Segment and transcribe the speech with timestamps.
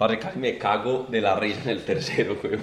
[0.00, 2.58] Parce, casi me cago de la risa en el tercero, güey.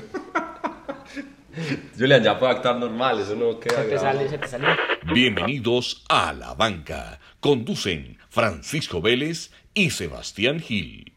[1.95, 4.65] Julian, ya puede actuar normal, eso no queda Se te sale, se te sale.
[5.13, 7.19] Bienvenidos a La Banca.
[7.39, 11.16] Conducen Francisco Vélez y Sebastián Gil.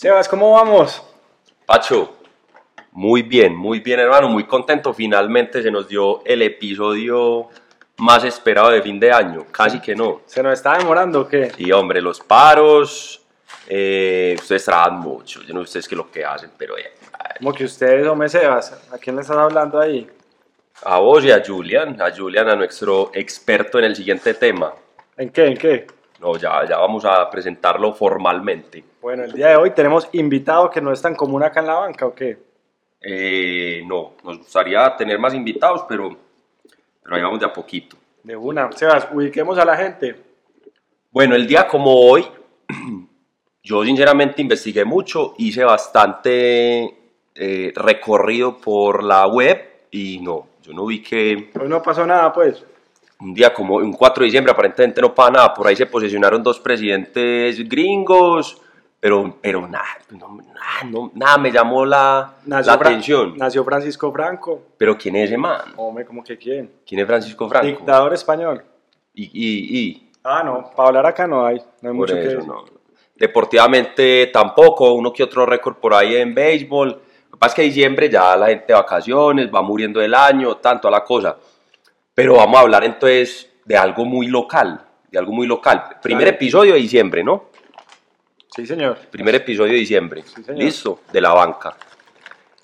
[0.00, 1.02] Sebas, ¿cómo vamos?
[1.66, 2.14] Pacho,
[2.92, 4.94] muy bien, muy bien, hermano, muy contento.
[4.94, 7.48] Finalmente se nos dio el episodio
[7.98, 10.22] más esperado de fin de año, casi que no.
[10.24, 11.52] ¿Se nos está demorando o qué?
[11.58, 13.20] Y hombre, los paros,
[13.68, 16.94] eh, ustedes trabajan mucho, yo no sé ustedes qué es lo que hacen, pero eh,
[17.36, 20.08] Como que ustedes, hombre, Sebas, ¿a quién le están hablando ahí?
[20.82, 24.72] a vos y a Julian, a Julian, a nuestro experto en el siguiente tema.
[25.18, 25.44] ¿En qué?
[25.44, 25.86] ¿En qué?
[26.20, 28.84] No, ya, ya vamos a presentarlo formalmente.
[29.00, 31.74] Bueno, el día de hoy tenemos invitado que no es tan común acá en la
[31.74, 32.36] banca, ¿o qué?
[33.00, 36.14] Eh, no, nos gustaría tener más invitados, pero,
[37.02, 37.96] pero ahí vamos de a poquito.
[38.22, 38.70] De una.
[38.72, 40.14] Sebas, ubiquemos a la gente.
[41.10, 42.26] Bueno, el día como hoy,
[43.62, 46.98] yo sinceramente investigué mucho, hice bastante
[47.34, 52.30] eh, recorrido por la web y no, yo no vi que Hoy no pasó nada,
[52.30, 52.62] pues.
[53.20, 56.42] Un día como un 4 de diciembre aparentemente no pasa nada, por ahí se posicionaron
[56.42, 58.60] dos presidentes gringos,
[58.98, 63.34] pero, pero nada, no, nada, no- nada me llamó la, la Fra- atención.
[63.36, 64.62] Nació Francisco Franco.
[64.76, 65.60] Pero ¿quién es ese man?
[65.76, 66.70] Hombre, ¿cómo que quién?
[66.86, 67.66] ¿Quién es Francisco Franco?
[67.66, 68.62] Dictador español.
[69.14, 71.56] Y, y, y Ah, no, para hablar acá no hay.
[71.56, 72.46] No hay por mucho que decir.
[72.46, 72.64] no.
[73.16, 76.88] Deportivamente tampoco, uno que otro récord por ahí en béisbol.
[76.88, 80.56] Lo que pasa es que diciembre ya la gente de vacaciones, va muriendo el año,
[80.56, 81.36] tanto a la cosa.
[82.20, 84.78] Pero vamos a hablar entonces de algo muy local,
[85.10, 85.84] de algo muy local.
[86.02, 86.36] Primer Claro.
[86.36, 87.44] episodio de diciembre, ¿no?
[88.54, 88.98] Sí, señor.
[89.10, 90.22] Primer episodio de diciembre.
[90.26, 90.62] Sí, señor.
[90.62, 91.74] Listo, de la banca.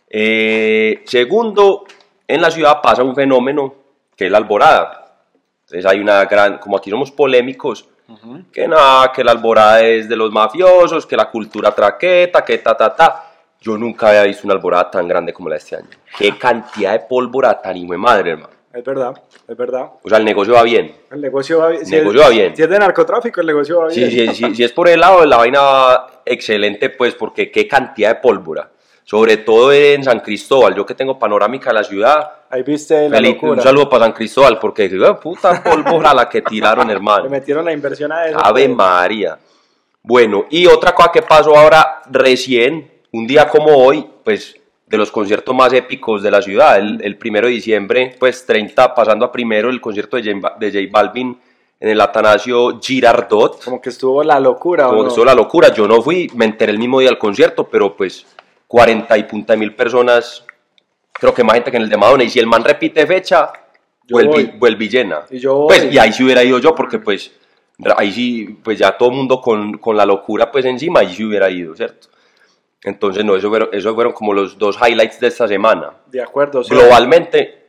[0.08, 1.84] Eh, segundo,
[2.28, 3.74] en la ciudad pasa un fenómeno
[4.14, 5.20] que es la alborada.
[5.62, 7.88] Entonces hay una gran, como aquí somos polémicos,
[8.52, 12.76] que nada, que la alborada es de los mafiosos, que la cultura traqueta, que ta,
[12.76, 13.24] ta, ta.
[13.60, 15.88] Yo nunca había visto una alborada tan grande como la de este año.
[16.18, 18.55] Qué cantidad de pólvora tan hijo de madre, hermano.
[18.76, 19.14] Es verdad,
[19.48, 19.90] es verdad.
[20.02, 20.94] O sea, el negocio va bien.
[21.10, 21.82] El negocio va bien.
[21.82, 22.54] El negocio va bien.
[22.54, 24.10] Si es de narcotráfico, el negocio va bien.
[24.10, 27.66] Sí, sí, si es por el lado de la vaina va excelente, pues, porque qué
[27.66, 28.68] cantidad de pólvora.
[29.02, 32.30] Sobre todo en San Cristóbal, yo que tengo panorámica de la ciudad.
[32.50, 36.42] Ahí viste la Felipe, un saludo para San Cristóbal, porque eh, puta pólvora la que
[36.42, 37.30] tiraron, Le hermano.
[37.30, 38.38] metieron la inversión a eso.
[38.44, 38.76] Ave pues.
[38.76, 39.38] María.
[40.02, 44.54] Bueno, y otra cosa que pasó ahora recién, un día como hoy, pues
[44.86, 48.94] de los conciertos más épicos de la ciudad, el, el primero de diciembre, pues 30,
[48.94, 51.36] pasando a primero, el concierto de J, de J Balvin
[51.80, 53.64] en el Atanasio Girardot.
[53.64, 55.04] Como que estuvo la locura, ¿o Como no?
[55.04, 57.96] que estuvo la locura, yo no fui, me enteré el mismo día del concierto, pero
[57.96, 58.26] pues
[58.68, 60.44] 40 y punta mil personas,
[61.12, 63.52] creo que más gente que en el de Madonna, y si el man repite fecha,
[64.08, 65.22] vuelve, vuelve llena.
[65.30, 65.66] Y yo voy.
[65.68, 67.32] Pues, y ahí sí hubiera ido yo, porque pues,
[67.96, 71.24] ahí sí, pues ya todo el mundo con, con la locura pues encima, ahí sí
[71.24, 72.08] hubiera ido, ¿cierto?
[72.82, 75.92] Entonces, no, eso fueron, eso fueron como los dos highlights de esta semana.
[76.06, 76.74] De acuerdo, sí.
[76.74, 77.66] Globalmente,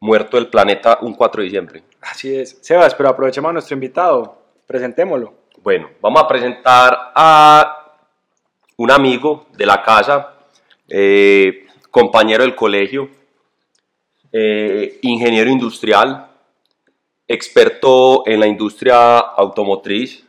[0.00, 1.82] muerto el planeta un 4 de diciembre.
[2.00, 2.58] Así es.
[2.60, 4.38] Sebas, pero aprovechemos a nuestro invitado.
[4.66, 5.34] Presentémoslo.
[5.62, 7.96] Bueno, vamos a presentar a
[8.76, 10.34] un amigo de la casa,
[10.88, 13.08] eh, compañero del colegio,
[14.32, 16.26] eh, ingeniero industrial,
[17.28, 20.26] experto en la industria automotriz.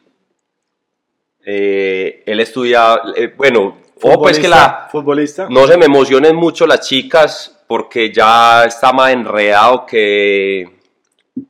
[1.45, 5.47] Eh, él estudia, eh, bueno, ojo pues que la, Futbolista.
[5.49, 10.79] no se me emocionen mucho las chicas porque ya está más enredado que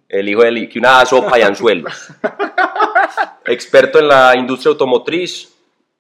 [0.08, 2.09] el hijo de que una sopa y anzuelos.
[3.46, 5.50] Experto en la industria automotriz,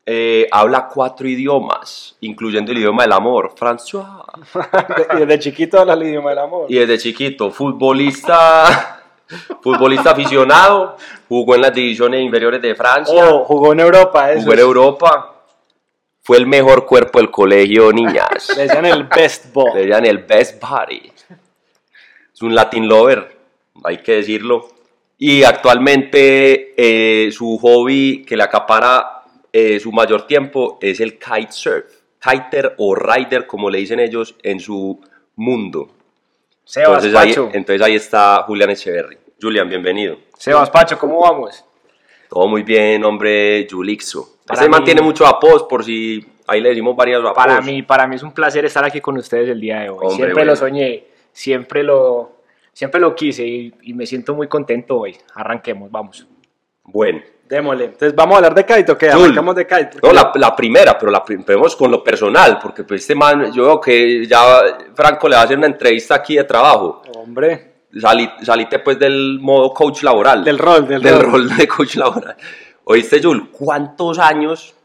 [0.05, 4.23] eh, habla cuatro idiomas, incluyendo el idioma del amor, François.
[4.53, 6.65] De- y desde chiquito habla el idioma del amor.
[6.69, 9.01] Y desde chiquito, futbolista,
[9.61, 10.95] futbolista aficionado,
[11.27, 14.31] jugó en las divisiones inferiores de Francia, Oh, jugó en Europa.
[14.31, 15.32] Eso jugó en es- Europa.
[16.23, 18.49] Fue el mejor cuerpo del colegio, niñas.
[18.55, 19.73] Le decían el best Le ball.
[19.75, 21.11] decían el best body.
[22.33, 23.37] Es un Latin lover,
[23.83, 24.69] hay que decirlo.
[25.17, 31.85] Y actualmente eh, su hobby que le acapara eh, su mayor tiempo es el kitesurf.
[32.21, 34.99] Kiter o rider, como le dicen ellos en su
[35.35, 35.89] mundo.
[36.63, 37.49] Sebas Entonces ahí, Pacho.
[37.53, 39.17] entonces ahí está Julián Echeverry.
[39.41, 40.17] Julián, bienvenido.
[40.37, 41.65] Sebas Pacho, ¿cómo vamos?
[42.29, 44.32] Todo muy bien, hombre, Julixo.
[44.45, 47.35] Para Este man mí- tiene muchos apodos, por si ahí le decimos varios apodos.
[47.35, 49.97] Para mí, para mí es un placer estar aquí con ustedes el día de hoy.
[50.01, 50.51] Hombre, siempre bueno.
[50.51, 52.37] lo soñé, siempre lo,
[52.73, 55.15] siempre lo quise y, y me siento muy contento hoy.
[55.35, 56.27] Arranquemos, vamos.
[56.83, 57.21] Bueno.
[57.47, 57.85] Démosle.
[57.85, 59.09] Entonces, ¿vamos a hablar de kite o qué?
[59.09, 59.97] Arrancamos de kite.
[60.01, 63.51] No, la, la primera, pero la prim- primero con lo personal, porque pues este man,
[63.53, 64.61] yo veo que ya
[64.95, 67.01] Franco le va a hacer una entrevista aquí de trabajo.
[67.15, 70.43] Hombre, Salí, salite pues del modo coach laboral.
[70.43, 71.31] del rol, del, del rol.
[71.47, 72.35] rol de coach laboral.
[72.85, 74.75] Oíste, Jul, ¿cuántos años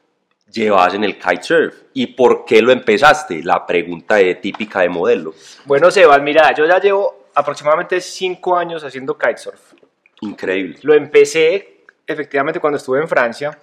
[0.52, 1.74] llevas en el kitesurf?
[1.94, 3.42] ¿Y por qué lo empezaste?
[3.42, 5.34] La pregunta de, típica de modelo.
[5.64, 9.72] Bueno, Sebas, mira, yo ya llevo aproximadamente cinco años haciendo kitesurf.
[10.20, 10.78] Increíble.
[10.82, 13.58] Lo empecé efectivamente cuando estuve en Francia.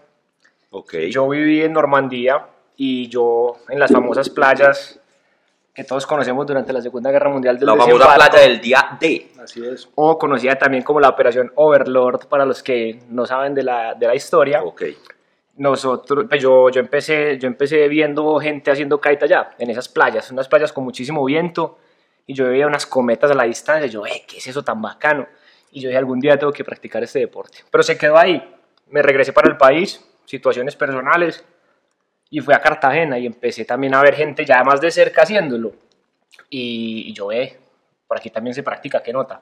[0.72, 0.96] Ok.
[1.10, 2.46] Yo viví en Normandía
[2.76, 5.00] y yo en las famosas playas
[5.76, 9.32] que todos conocemos durante la Segunda Guerra Mundial del la famosa playa del día D.
[9.44, 9.90] Así es.
[9.96, 14.08] o conocida también como la Operación Overlord para los que no saben de la, de
[14.08, 14.64] la historia.
[14.64, 14.84] Ok.
[15.58, 20.32] Nosotros, pues yo, yo, empecé, yo empecé viendo gente haciendo kite allá, en esas playas,
[20.32, 21.78] unas playas con muchísimo viento,
[22.26, 24.82] y yo veía unas cometas a la distancia, y yo, eh, ¿qué es eso tan
[24.82, 25.28] bacano?
[25.72, 27.60] Y yo dije, algún día tengo que practicar este deporte.
[27.72, 28.42] Pero se quedó ahí,
[28.90, 31.46] me regresé para el país, situaciones personales,
[32.30, 35.74] y fui a Cartagena y empecé también a ver gente ya más de cerca haciéndolo.
[36.50, 37.58] Y, y yo, eh,
[38.08, 39.42] por aquí también se practica, qué nota.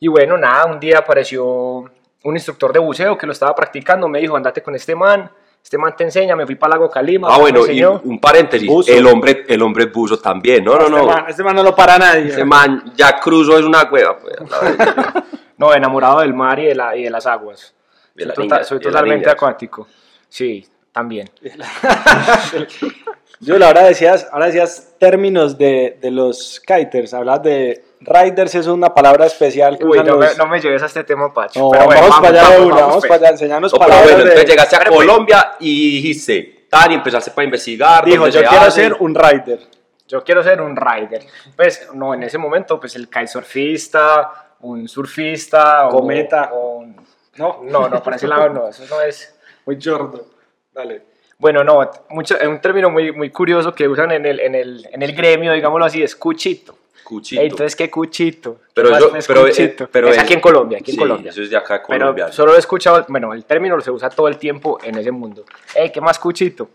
[0.00, 4.20] Y bueno, nada, un día apareció un instructor de buceo que lo estaba practicando, me
[4.20, 5.30] dijo, andate con este man,
[5.62, 8.66] este man te enseña, me fui para Lago Calima, Ah, bueno, y un paréntesis.
[8.68, 8.92] Buzo.
[8.92, 10.64] El hombre, el hombre buzo también.
[10.64, 11.04] No, no, Este no.
[11.06, 12.28] man, este man no lo para nadie.
[12.28, 14.18] Ese man, ya Cruzo es una cueva.
[14.18, 14.36] Pues.
[15.58, 17.74] No, enamorado del mar y de, la, y de las aguas.
[18.14, 19.88] De soy tota- de totalmente acuático.
[20.28, 20.64] Sí,
[20.98, 21.30] también.
[23.40, 27.14] Yo ahora decías, ahora decías términos de, de los kiters.
[27.14, 30.60] Hablas de riders, es una palabra especial que Uy, usan no, me, los- no me
[30.60, 31.60] lleves a este tema, Pacho.
[31.60, 33.08] No, Pero bueno, vamos, para allá vamos, pues.
[33.08, 36.66] para allá, enseñarnos No, pero palabras bueno, de- entonces llegaste a pues, Colombia y dijiste,
[36.68, 38.04] tan, y empezaste para investigar.
[38.04, 38.82] Dijo, yo quiero hace.
[38.82, 39.60] ser un rider.
[40.08, 41.24] Yo quiero ser un rider.
[41.54, 45.86] Pues, no, en ese momento, pues el kitesurfista, un surfista.
[45.86, 46.50] o- Cometa.
[46.54, 46.96] o un-
[47.36, 49.32] No, no, no, por ese lado no, eso no es.
[49.64, 50.37] muy chordo.
[50.78, 51.02] Dale.
[51.38, 55.02] Bueno, no, mucho, un término muy, muy curioso que usan en el, en, el, en
[55.02, 56.78] el gremio, digámoslo así, es cuchito.
[57.02, 57.42] Cuchito.
[57.42, 58.60] Entonces, ¿qué cuchito?
[58.74, 59.88] Pero ¿Qué más eso- es pero, eh, cuchito?
[59.90, 61.30] pero es es- aquí en Colombia, aquí en Sí, Colombia.
[61.30, 62.30] Eso es de acá, Pero Colombia.
[62.30, 65.44] solo he escuchado, bueno, el término se usa todo el tiempo en ese mundo.
[65.74, 66.68] Ey, ¿qué más cuchito?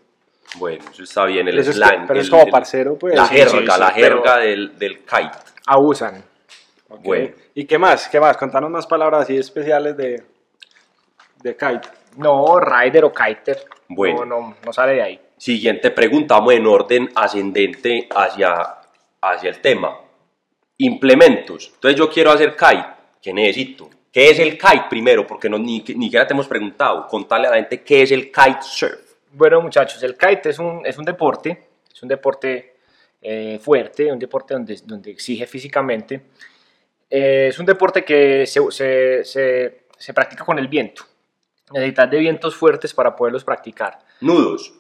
[0.58, 2.06] Bueno, eso está bien, el Eso es slang.
[2.08, 3.16] pero es el- como el- parcero, pues.
[3.16, 5.32] La Sí, jerga, sí, la jerga del, del kite.
[5.66, 6.22] Abusan.
[6.90, 7.00] Ok.
[7.04, 7.30] Bueno.
[7.56, 8.10] ¿Y qué más?
[8.10, 8.36] ¿Qué más?
[8.36, 10.24] Contanos más palabras así especiales de,
[11.42, 11.88] de kite.
[12.18, 13.66] No, rider o kiter.
[13.88, 14.26] Bueno.
[14.26, 15.20] No, no, no sale de ahí.
[15.38, 18.54] Siguiente pregunta, vamos en orden ascendente hacia,
[19.22, 20.00] hacia el tema.
[20.78, 21.72] Implementos.
[21.76, 22.86] Entonces yo quiero hacer kite.
[23.22, 23.90] ¿Qué necesito?
[24.12, 25.26] ¿Qué es el kite primero?
[25.26, 27.08] Porque no, ni, ni siquiera te hemos preguntado.
[27.08, 29.16] Contarle a la gente qué es el kite surf.
[29.32, 32.76] Bueno, muchachos, el kite es un, es un deporte, es un deporte
[33.22, 36.22] eh, fuerte, un deporte donde, donde exige físicamente.
[37.10, 41.04] Eh, es un deporte que se, se, se, se practica con el viento.
[41.72, 44.00] Necesitas de vientos fuertes para poderlos practicar.
[44.22, 44.74] Nudos.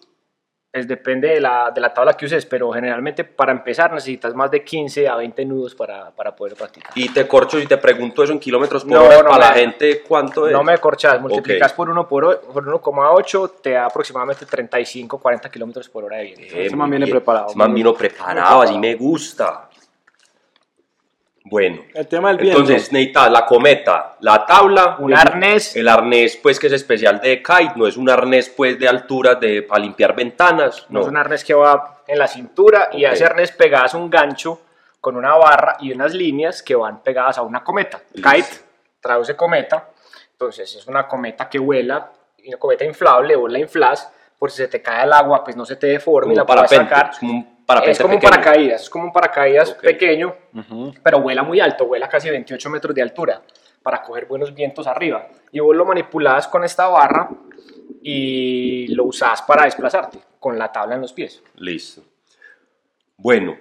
[0.71, 4.49] Pues depende de la, de la tabla que uses, pero generalmente para empezar necesitas más
[4.49, 6.91] de 15 a 20 nudos para, para poder practicar.
[6.95, 9.53] Y te corcho si te pregunto eso en kilómetros por No, hora no para la
[9.53, 10.51] me- gente cuánto es.
[10.51, 11.75] No me corchas, multiplicas Ok.
[11.77, 16.41] por 1 por por 1,8, te da aproximadamente 35, 40 kilómetros por hora de viento.
[16.55, 19.69] Eh, Ese man viene preparado, Ese man vino preparado, así me gusta.
[21.53, 22.61] Bueno, El tema del viento.
[22.61, 25.75] entonces necesitas la cometa, la tabla, Un el- arnés.
[25.75, 29.35] El arnés, pues, que es especial de kite, no es un arnés, pues, de altura
[29.35, 30.87] de, para limpiar ventanas.
[30.89, 33.93] No No, es un arnés que va en la cintura y a ese arnés pegadas
[33.93, 34.61] un gancho
[34.99, 38.01] con una barra y unas líneas que van pegadas a una cometa.
[38.13, 38.31] Listo.
[38.31, 38.47] Kite
[38.99, 39.89] traduce cometa,
[40.31, 42.09] entonces es una cometa que vuela,
[42.47, 45.65] una cometa inflable, vos la inflas, por si se te cae el agua, pues no
[45.65, 47.11] se te deforme la puedes sacar.
[47.13, 48.31] Es como un parapente Es como un pequeño.
[48.31, 50.35] paracaídas, es como un paracaídas pequeño,
[51.03, 53.41] pero vuela muy alto, vuela casi 28 metros de altura
[53.81, 55.27] para coger buenos vientos arriba.
[55.51, 57.29] Y vos lo manipulás con esta barra
[58.01, 61.43] y lo usás para desplazarte con la tabla en los pies.
[61.55, 62.01] Listo.
[63.17, 63.57] Bueno,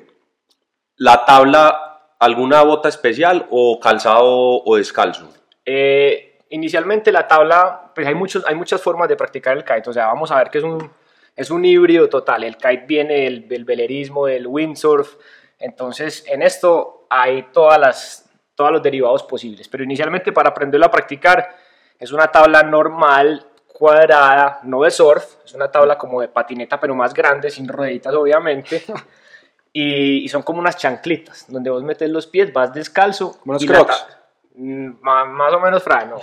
[0.97, 5.33] la tabla, ¿alguna bota especial o calzado o descalzo?
[5.65, 9.93] Eh, inicialmente la tabla, pues hay, muchos, hay muchas formas de practicar el kite, o
[9.93, 10.91] sea, vamos a ver que es un,
[11.35, 15.17] es un híbrido total, el kite viene del, del velerismo, del windsurf,
[15.59, 20.91] entonces en esto hay todas las, todos los derivados posibles, pero inicialmente para aprenderlo a
[20.91, 21.57] practicar
[21.99, 26.95] es una tabla normal, cuadrada, no de surf, es una tabla como de patineta pero
[26.95, 28.83] más grande, sin rueditas obviamente,
[29.73, 33.39] y, y son como unas chanclitas, donde vos metes los pies, vas descalzo.
[33.41, 34.07] Como la crocs.
[34.55, 36.19] Mm, más o menos, Fran, no.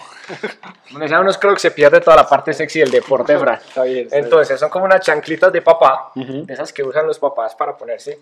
[0.92, 3.56] Donde sean unos crocs se pierde toda la parte sexy del deporte, Fran.
[3.68, 4.26] Está bien, está bien.
[4.26, 6.46] Entonces, son como unas chanclitas de papá, Ujú.
[6.46, 8.20] de esas que usan los papás para ponerse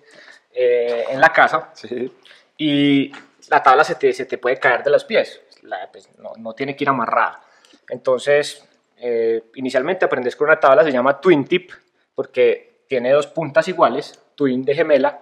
[0.53, 1.69] eh, en la casa.
[1.73, 2.11] Sí.
[2.57, 3.11] Y
[3.49, 6.53] la tabla se te, se te puede caer de los pies, La- pues, no, no
[6.53, 7.41] tiene que ir amarrada.
[7.89, 8.65] Entonces,
[8.97, 11.71] eh, inicialmente aprendes con una tabla, se llama Twin Tip,
[12.15, 15.19] porque tiene dos puntas iguales, twin de gemela,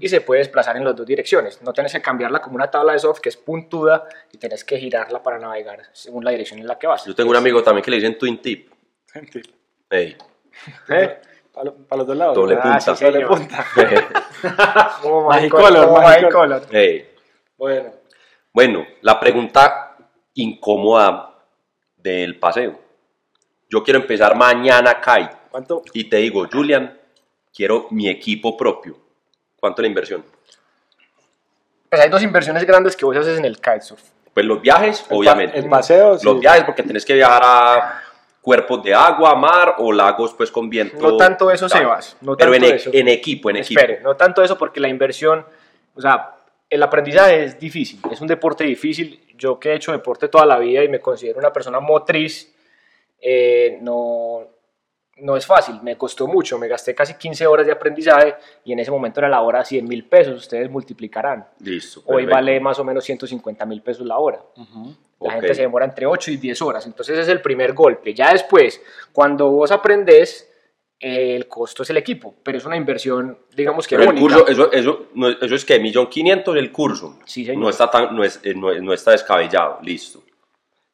[0.00, 1.62] y se puede desplazar en las dos direcciones.
[1.62, 4.78] No tienes que cambiarla como una tabla de soft que es puntuda y tienes que
[4.78, 7.04] girarla para navegar según la dirección en la que vas.
[7.04, 8.70] Yo tengo un amigo también que le dicen Twin Tip.
[9.90, 10.16] Ey,
[10.88, 11.18] ¿Eh?
[11.52, 12.34] Para los dos lados.
[12.36, 12.96] doble Ah, punta.
[12.96, 13.04] sí.
[13.04, 13.64] Doble punta.
[15.02, 16.48] Como Magicolor, Magicolor, como Magicolor.
[16.48, 16.76] Magicolor.
[16.76, 17.08] Ey.
[17.56, 17.92] Bueno,
[18.52, 19.96] Bueno, la pregunta
[20.34, 21.34] incómoda
[21.96, 22.78] del paseo.
[23.68, 25.82] Yo quiero empezar mañana, Kai, ¿cuánto?
[25.92, 26.98] y te digo, Julian,
[27.52, 28.96] quiero mi equipo propio.
[29.60, 30.24] ¿Cuánto es la inversión?
[31.90, 34.02] Pues hay dos inversiones grandes que vos haces en el kitesurf.
[34.34, 35.58] Pues los viajes, El obviamente.
[35.58, 36.24] El paseo, sí.
[36.24, 38.02] Los viajes, porque tenés que viajar a
[38.42, 40.96] cuerpos de agua, mar o lagos, pues con viento.
[40.98, 41.80] No tanto eso, Tal.
[41.80, 42.90] Sebas, no Pero en, tanto e- eso.
[42.92, 43.80] en equipo, en equipo.
[43.80, 45.44] Espere, no tanto eso porque la inversión,
[45.94, 46.34] o sea,
[46.70, 49.24] el aprendizaje es difícil, es un deporte difícil.
[49.36, 52.54] Yo que he hecho deporte toda la vida y me considero una persona motriz,
[53.20, 54.46] eh, no,
[55.20, 58.34] no es fácil, me costó mucho, me gasté casi 15 horas de aprendizaje
[58.64, 61.46] y en ese momento era la hora 100 mil pesos, ustedes multiplicarán.
[61.60, 62.02] Listo.
[62.06, 64.40] Hoy vale más o menos 150 mil pesos la hora.
[65.20, 66.86] La gente se demora entre 8 y 10 horas.
[66.86, 68.14] Entonces ese es el primer golpe.
[68.14, 68.80] Ya después,
[69.12, 70.48] cuando vos aprendés,
[71.00, 74.36] el costo es el equipo, pero es una inversión, digamos que Pero el única.
[74.38, 77.18] curso, eso, eso, no- eso es que millón quinientos el curso.
[77.24, 77.62] Sí, señor.
[77.62, 80.22] No está tan, no, es, eh, no, no está descabellado, listo.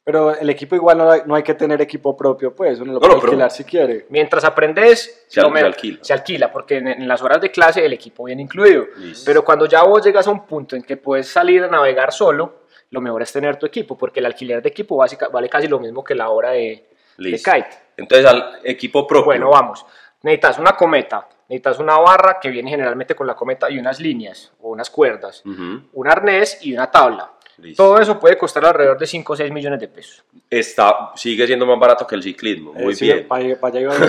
[0.04, 2.78] Pero el equipo igual no, hay- no hay que tener equipo propio, pues.
[2.78, 4.04] Uno lo No, puede no, alquilar si quiere.
[4.10, 5.98] Mientras aprendes, Se lo al- me- se alquila.
[6.02, 8.84] se alquila, porque en, en las horas de clase el equipo viene incluido.
[8.98, 9.24] Listo.
[9.24, 12.64] Pero cuando ya vos llegas a un punto en que puedes salir a navegar solo,
[12.90, 15.80] lo mejor es tener tu equipo, porque el alquiler de equipo básica- vale casi lo
[15.80, 17.66] mismo que la hora de, kite.
[17.96, 19.24] Entonces al equipo propio.
[19.24, 19.86] Bueno, vamos.
[20.22, 24.52] Necesitas una cometa, necesitas una barra que viene generalmente con la cometa y unas líneas
[24.60, 27.30] o unas cuerdas, Ujú, un arnés y una tabla.
[27.58, 27.82] Listo.
[27.82, 30.24] Todo eso puede costar alrededor de 5 o 6 millones de pesos.
[30.50, 32.72] Está, sigue siendo más barato que el ciclismo.
[32.72, 33.26] Muy Eh, sí, bien.
[33.28, 33.96] Para, allá iba a.
[33.96, 34.08] Sí,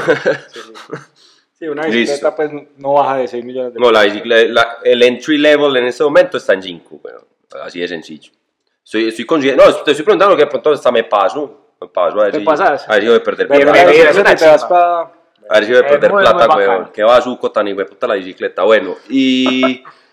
[0.54, 0.74] sí.
[1.58, 2.36] Sí, una bicicleta Listo.
[2.36, 5.86] pues no baja de 6 millones de No, la bicicleta, la- el entry level en
[5.86, 7.02] este momento está en 5,
[7.64, 8.32] así de sencillo.
[8.84, 12.20] Estoy, estoy considerando, no, te estoy preguntando que de pronto hasta me paso, me paso
[12.20, 12.88] a ver ¿Te si, pasas?
[12.90, 13.84] a ver si voy a perder Pero plata.
[13.84, 13.98] Una que
[14.36, 14.68] te vas chimba.
[14.68, 15.02] pa-
[15.50, 16.92] A ver si voy a Es perder muy, plata, weón.
[16.94, 18.64] Qué bazuco tan hijo de puta la bicicleta.
[18.64, 19.82] Bueno, y,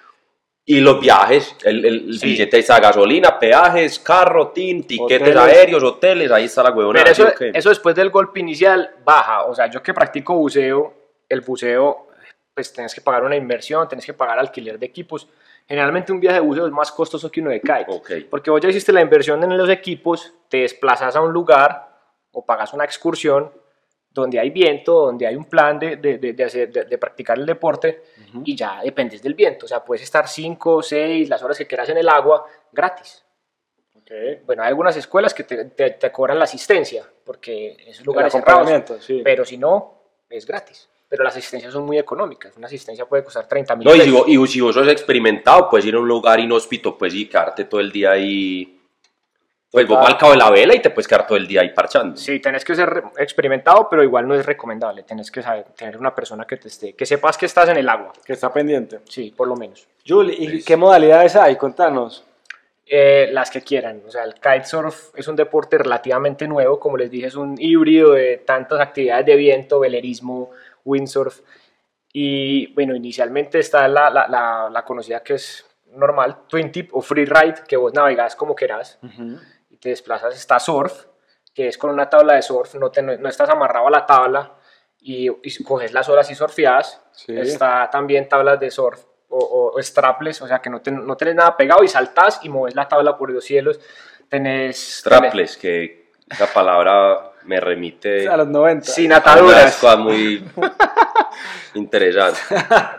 [0.65, 2.27] y los viajes, el, el Sí.
[2.27, 5.57] billete está gasolina, peajes, carro, tin, tiquetes Hoteles.
[5.57, 7.03] aéreos, hoteles, ahí está la huevona.
[7.03, 7.51] Eso, ¿sí o qué?
[7.55, 9.45] eso después del golpe inicial baja.
[9.45, 10.95] O sea, yo que practico buceo,
[11.29, 12.09] el buceo,
[12.55, 15.29] pues tienes que pagar una inversión, tienes que pagar alquiler de equipos.
[15.67, 17.87] Generalmente un viaje de buceo es más costoso que uno de kite.
[17.89, 18.11] Ok.
[18.31, 21.89] Porque vos ya hiciste la inversión en los equipos, te desplazas a un lugar
[22.31, 23.51] o pagas una excursión
[24.15, 27.47] donde hay viento, donde hay un plan de, de, de- de hacer- de- practicar el
[27.47, 28.03] deporte
[28.45, 29.65] y ya dependes del viento.
[29.67, 33.25] O sea, puedes estar 5, 6, las horas que quieras en el agua gratis.
[33.95, 34.11] Ok.
[34.45, 39.03] Bueno, hay algunas escuelas que te, te- te cobran la asistencia, porque El lugares cerrados,
[39.03, 39.21] sí.
[39.25, 40.89] pero si no, es gratis.
[41.09, 42.57] Pero las asistencias son muy económicas.
[42.57, 44.19] Una asistencia puede costar 30 mil No, y si, pesos.
[44.19, 47.81] vos, y si vos sos experimentado, puedes ir a un lugar inhóspito, y quedarte todo
[47.81, 48.81] el día ahí.
[49.73, 51.63] Pues vos vas al cabo de la vela y te puedes quedar todo el día
[51.63, 52.15] ahí parchando.
[52.19, 55.03] Sí, tenés que ser experimentado, pero igual no es recomendable.
[55.03, 57.89] Tenés que saber, tener una persona que te esté, que sepas que estás en el
[57.89, 58.13] agua.
[58.23, 59.01] Que está pendiente.
[59.09, 59.89] Sí, por lo menos.
[60.07, 61.57] Julie, ¿y qué modalidades hay?
[61.57, 62.23] Contanos.
[62.87, 64.03] Eh, las que quieran.
[64.07, 66.79] O sea, el kitesurf es un deporte relativamente nuevo.
[66.79, 70.51] Como les dije, es un híbrido de tantas actividades de viento, velerismo,
[70.85, 71.41] windsurf.
[72.13, 75.65] Y bueno, inicialmente está la, la, la, la conocida que es
[75.95, 79.52] normal, twin tip o free ride, que vos navegás como querás y
[79.83, 80.35] te desplazas.
[80.37, 81.05] Está surf,
[81.53, 84.55] que es con una tabla de surf, no, te, no estás amarrado a la tabla
[85.01, 87.03] y, y coges las olas y surfeas.
[87.13, 87.37] Sí.
[87.37, 91.17] Está también tablas de surf o, o- o strapless, o sea que no, te- no
[91.17, 93.81] tenés nada pegado y saltás y mueves la tabla por los cielos.
[94.29, 94.99] Tenés...
[95.01, 98.87] Strapless, que esa palabra me remite A los 90.
[98.91, 99.77] Sin a ataduras.
[99.77, 100.45] cosas muy
[101.75, 102.43] interesantes.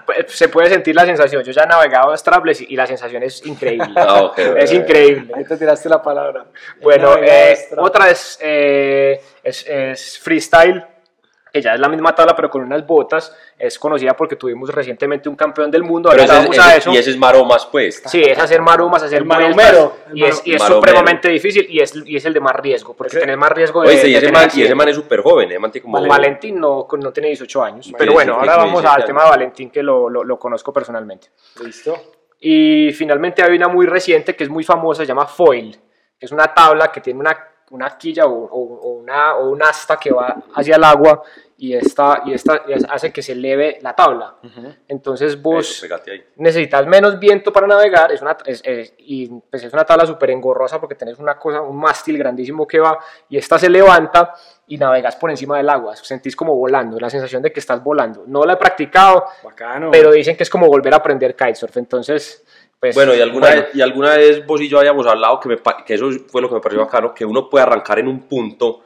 [0.06, 1.44] Pues, Se puede sentir la sensación.
[1.44, 3.94] Yo ya he navegado strapless y, y la sensación es increíble.
[3.96, 5.32] Ah, es increíble.
[5.36, 6.46] Ahí te tiraste la palabra.
[6.82, 10.84] Bueno, eh, otra es, eh, es, es freestyle,
[11.54, 13.36] que ya es la misma tabla pero con unas botas.
[13.60, 16.10] Es conocida porque tuvimos recientemente un campeón del mundo.
[16.10, 16.92] Pero Ahora ese, vamos ese- a eso.
[16.92, 18.02] y ese es maromas, pues.
[18.08, 20.76] Sí, es hacer marumas, hacer maromero, y es, maro- y es maromero.
[20.82, 23.84] supremamente difícil y es, y es el de más riesgo, porque Ese- tenés más riesgo
[23.84, 25.60] de, Oye, y de ese, tener man, y ese man es súper joven, ¿eh?
[25.60, 25.94] Man tiene como...
[25.98, 26.10] Vale.
[26.10, 29.70] Valentín no, no tiene 18 años, pero bueno, ahora vamos 17 al tema de Valentín
[29.70, 31.28] que lo, lo, lo conozco personalmente.
[31.64, 31.96] Listo.
[32.40, 35.80] Y finalmente hay una muy reciente que es muy famosa, se llama foil,
[36.20, 37.38] que es una tabla que tiene una,
[37.74, 41.22] una quilla o, o- o una, o un asta que va hacia el agua
[41.58, 44.36] y esta, y esta hace que se eleve la tabla.
[44.88, 45.96] Entonces vos Eso,
[46.38, 50.32] necesitas menos viento para navegar es una, es, es- y pues es una tabla súper
[50.32, 52.98] engorrosa porque tenés una cosa, un mástil grandísimo que va
[53.30, 54.34] y esta se levanta
[54.68, 58.24] y navegas por encima del agua, sentís como volando, la sensación de que estás volando.
[58.28, 59.92] No la he practicado, Bacano.
[59.92, 62.44] pero dicen que es como volver a aprender kitesurf, entonces
[62.84, 65.48] pues Bueno, y alguna, bueno, Vez, y alguna vez vos y yo habíamos hablado que,
[65.48, 68.10] me pa- que eso fue lo que me pareció bacano, que uno puede arrancar en
[68.10, 68.82] un punto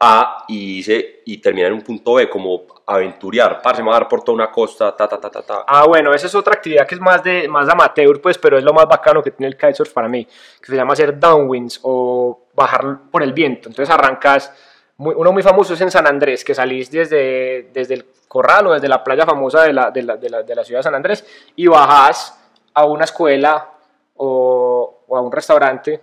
[0.00, 4.00] A y, irse- y terminar en un punto B, como aventurear, parce, me va a
[4.00, 5.64] dar por toda una costa, ta, ta, ta, ta, ta.
[5.66, 8.64] Ah, bueno, esa es otra actividad que es más de más amateur, pues, pero es
[8.64, 12.46] lo más bacano que tiene el kitesurf para mí, que se llama hacer downwinds o
[12.54, 13.68] bajar por el viento.
[13.68, 14.52] Entonces arrancas,
[14.96, 18.72] muy- uno muy famoso es en San Andrés, que salís desde, desde el corral o
[18.72, 20.94] desde la playa famosa de la, de la, de la, de la ciudad de San
[20.94, 21.24] Andrés
[21.56, 22.40] y bajas
[22.74, 23.70] a una escuela
[24.16, 26.02] o, o a un restaurante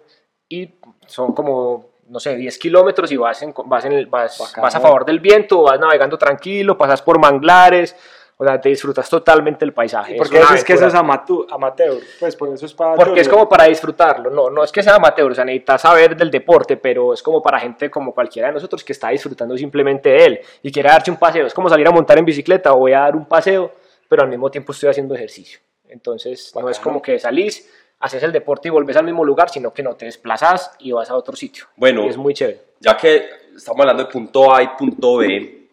[0.49, 0.69] y
[1.07, 5.05] son como, no sé, 10 kilómetros y vas, en, vas, en el- vas, a favor
[5.05, 7.95] del viento, vas navegando tranquilo, pasas por manglares,
[8.37, 10.15] o sea, te disfrutas totalmente el paisaje.
[10.15, 11.99] ¿Por qué una dices que eso es amatu- amateur?
[12.19, 14.95] Pues por eso es para Porque es como para disfrutarlo, no, no es que sea
[14.95, 18.55] amateur, o sea, necesitas saber del deporte, pero es como para gente como cualquiera de
[18.55, 21.45] nosotros que está disfrutando simplemente de él y quiere darse un paseo.
[21.45, 23.71] Es como salir a montar en bicicleta o voy a dar un paseo,
[24.09, 25.59] pero al mismo tiempo estoy haciendo ejercicio.
[25.91, 27.69] Entonces, no es como que salís,
[27.99, 31.09] haces el deporte y volvés al mismo lugar, sino que no te desplazas y vas
[31.09, 31.65] a otro sitio.
[31.75, 32.05] Bueno.
[32.05, 32.61] Y es muy chévere.
[32.79, 35.69] Ya que estamos hablando de punto A y punto B,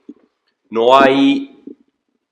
[0.71, 1.63] no hay,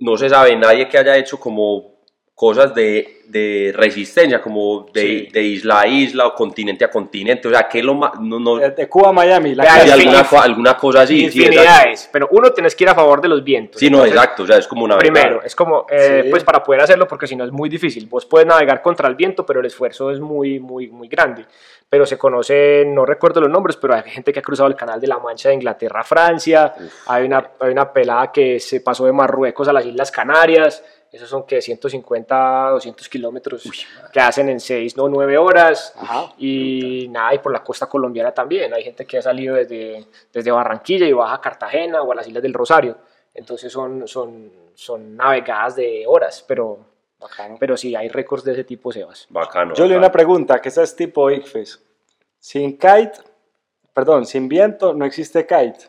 [0.01, 1.96] no se sabe nadie que haya hecho como
[2.37, 5.29] cosas de, de resistencia, como de, Sí.
[5.33, 8.57] de isla a isla o continente a continente, o sea, que lo más, no, no,
[8.59, 9.55] De, Cuba a Miami.
[9.55, 9.85] La hay calle.
[9.87, 10.27] sí, alguna, sí.
[10.29, 11.31] co- alguna cosa así.
[11.31, 11.39] sí.
[11.41, 13.81] Infinidades, pero uno tienes que ir a favor de los vientos.
[13.81, 16.31] Sí, no, Entonces, exacto, o sea, es como una Primero, es como, eh, Sí.
[16.31, 18.07] pues para poder hacerlo, porque si no es muy difícil.
[18.07, 21.47] Vos puedes navegar contra el viento, pero el esfuerzo es muy, muy, muy grande.
[21.89, 25.01] Pero se conoce, no recuerdo los nombres, pero hay gente que ha cruzado el canal
[25.01, 26.75] de la Mancha de Inglaterra a Francia.
[27.07, 30.85] Hay una, hay una pelada que se pasó de Marruecos a las Islas Canarias.
[31.13, 33.65] Esos son que 150, 200 kilómetros
[34.13, 35.95] que hacen en 6 o 9 horas.
[35.97, 36.33] Ajá.
[36.39, 38.75] Y nada, y por la costa colombiana también.
[38.75, 42.27] Hay gente que ha salido desde, desde Barranquilla y baja a Cartagena o a las
[42.27, 42.99] Islas del Rosario.
[43.33, 46.79] Entonces son, son, son navegadas de horas, pero,
[47.21, 47.57] Bacano.
[47.61, 49.27] pero sí, hay récords de ese tipo, Sebas.
[49.29, 49.75] Bacano.
[49.75, 51.83] Yo le una pregunta, que esta es tipo ICFES.
[52.39, 53.13] Sin kite,
[53.93, 55.87] perdón, sin viento no existe kite.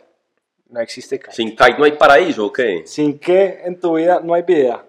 [0.70, 1.32] No existe kite.
[1.32, 2.84] Sin kite no hay paraíso, ¿o qué?
[2.86, 4.84] Sin qué en tu vida no hay vida.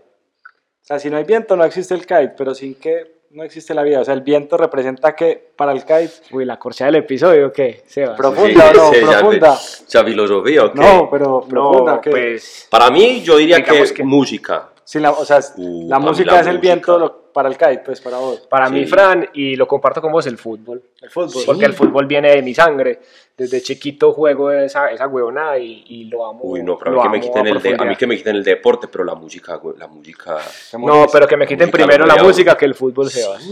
[0.88, 3.74] O sea, si no hay viento no existe el kite, pero sin qué no existe
[3.74, 4.01] la vida.
[4.01, 7.83] O sea, el viento representa que para el kite, Uy, la corchea del episodio, ¿qué,
[7.87, 8.16] Sebas?
[8.16, 9.59] Profunda o no, ya- profunda.
[9.87, 10.81] Ya filosofía, ¿o qué?
[10.81, 11.92] no, pero profunda.
[11.96, 12.09] No, ¿qué?
[12.11, 12.66] pues...
[12.70, 14.70] Para mí, yo diría que, que- música.
[14.83, 17.83] Sin la, o sea, Uh, la música la es el viento lo- para el kite,
[17.85, 18.40] pues para vos.
[18.51, 18.87] Para mí, Sí.
[18.90, 20.83] Fran, y lo comparto con vos, el fútbol.
[21.01, 21.44] El fútbol.
[21.46, 22.98] Porque el fútbol viene de mi sangre.
[23.37, 26.40] Desde chiquito juego esa, esa huevonada y, y lo amo.
[26.42, 28.35] Uy, no, pero a mí, que me quiten el de- a mí que me quiten
[28.35, 30.38] el deporte, pero la música, güey, la música...
[30.77, 33.48] No, pero que me quiten primero la voy a- música que el fútbol, Sebas.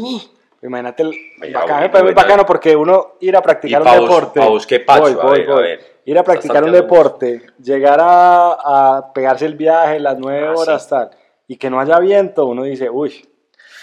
[0.62, 1.10] Imagínate el
[1.52, 2.14] bacano, bueno, muy bueno.
[2.16, 4.40] bacano porque uno ir a practicar un vos- deporte.
[4.40, 5.22] vos, ¿qué pacho?
[5.22, 5.96] A ver, a ver.
[6.04, 10.88] Ir a practicar un deporte, llegar a, a pegarse el viaje, las nueve Ah, horas,
[10.88, 11.10] tal,
[11.46, 13.24] y que no haya viento, uno dice, uy,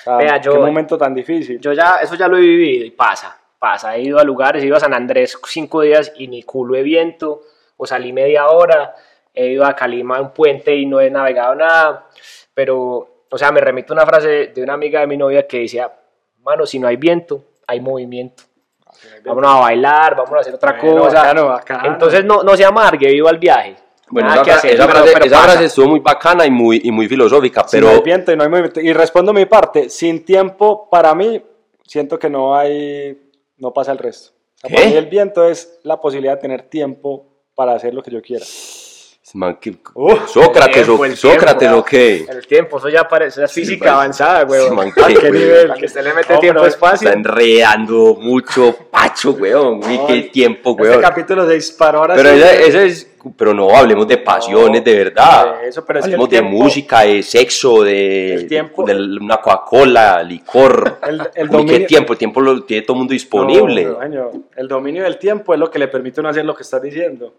[0.05, 1.59] o sea, Vea, qué yo- momento tan difícil.
[1.59, 3.95] Yo ya, eso ya lo he vivido y pasa, pasa.
[3.95, 6.83] He ido a lugares, he ido a San Andrés cinco días y ni culo de
[6.83, 7.41] viento,
[7.77, 8.93] o salí media hora,
[9.33, 12.07] he ido a Calima un puente y no he navegado nada,
[12.53, 15.59] pero, o sea, me remito a una frase de una amiga de mi novia que
[15.61, 15.91] decía,
[16.43, 18.43] mano, si no hay viento, hay movimiento.
[19.25, 21.17] Vámonos a bailar, vamos a hacer otra Bueno, cosa.
[21.21, 21.87] bacano, bacano.
[21.87, 23.75] Entonces no, no se amargue, viva el viaje.
[24.13, 26.91] Bueno, Nada esa, que esa frase, pero esa frase estuvo muy bacana y muy, y
[26.91, 27.87] muy filosófica, pero...
[27.87, 28.79] no hay viento y no hay movimiento.
[28.79, 31.41] Y respondo mi parte, sin tiempo, para mí,
[31.85, 33.17] siento que no hay,
[33.57, 34.31] no pasa el resto.
[34.63, 38.01] O sea, para mí el viento es la posibilidad de tener tiempo para hacer lo
[38.01, 38.45] que yo quiera.
[39.35, 41.77] Man, ¿qué- Uf, Sócrates, tiempo, o, Sócrates, tiempo.
[41.79, 42.25] ¿o qué?
[42.29, 43.93] El tiempo, eso ya parece, eso es física man.
[43.95, 44.61] avanzada, güey.
[44.61, 45.73] Sí, man, ¿A qué nivel?
[45.73, 47.07] Que usted le mete No, tiempo pero espacio.
[47.07, 49.79] Está enredando mucho pacho, weón.
[49.79, 51.01] No, qué tiempo, Este weón.
[51.01, 52.35] capítulo se disparó ahora Pero sí.
[52.35, 53.12] ese, ese es...
[53.37, 55.61] Pero no, hablemos de pasiones, de verdad.
[55.61, 60.99] de eso, pero hablemos de música, de sexo, de, El tiempo- de una Coca-Cola, licor.
[61.07, 63.85] El- el qué tiempo, el tiempo lo tiene todo el mundo disponible.
[63.85, 66.81] No, el dominio del tiempo es lo que le permite uno hacer lo que estás
[66.81, 67.33] diciendo.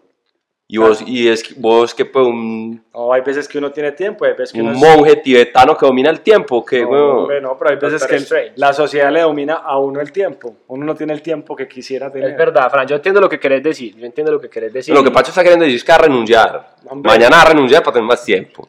[0.67, 3.91] Y vos, y es que- vos que pues un, No, hay veces que uno tiene
[3.91, 6.89] tiempo, hay veces que un uno es- monje tibetano que domina el tiempo, que No,
[6.89, 7.17] weón.
[7.19, 10.11] hombre, no, pero hay veces Doctor que el- la sociedad le domina a uno el
[10.11, 10.55] tiempo.
[10.67, 12.31] Uno no tiene el tiempo que quisiera tener.
[12.31, 13.95] Es verdad, Fran, yo entiendo lo que querés decir.
[13.95, 14.93] Yo entiendo lo que querés decir.
[14.93, 16.75] Lo que Pacho está queriendo decir es que va a renunciar.
[16.89, 17.11] Hombre.
[17.11, 18.67] Mañana va a renunciar para tener más tiempo.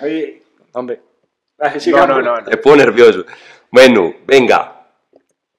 [0.00, 0.40] Ay,
[0.74, 1.00] hombre.
[1.58, 2.36] Ay, No, no, no.
[2.36, 2.50] no.
[2.50, 3.24] Me pongo nervioso.
[3.70, 4.86] Bueno, venga.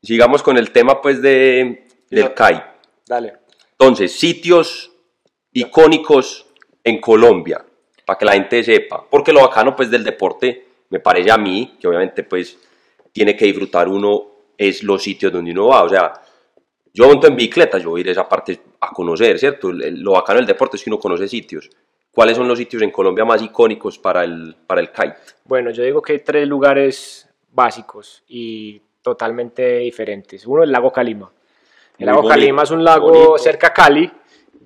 [0.01, 2.33] Sigamos con el tema pues de, del.
[2.33, 2.63] CAI.
[3.05, 3.33] Dale.
[3.71, 4.91] Entonces, sitios
[5.59, 6.45] icónicos
[6.83, 7.65] en Colombia,
[8.05, 9.03] para que la gente sepa.
[9.09, 12.57] Porque lo bacano pues del deporte, me parece a mí, que obviamente pues
[13.11, 15.83] tiene que disfrutar uno, es los sitios donde uno va.
[15.83, 16.13] O sea,
[16.93, 19.71] yo monto en bicicleta, yo voy a ir a esa parte a conocer, ¿cierto?
[19.71, 21.69] Lo bacano del deporte es que uno conoce sitios.
[22.11, 25.15] ¿Cuáles son los sitios en Colombia más icónicos para el, para el kite?
[25.45, 30.45] Bueno, yo digo que hay tres lugares básicos y totalmente diferentes.
[30.45, 31.31] Uno, el lago Calima.
[31.97, 33.37] El Muy lago bonito, Calima es un lago bonito.
[33.37, 34.11] cerca a Cali,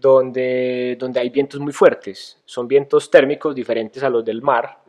[0.02, 2.42] donde, donde hay vientos muy fuertes.
[2.46, 4.80] Son vientos térmicos diferentes a los del mar.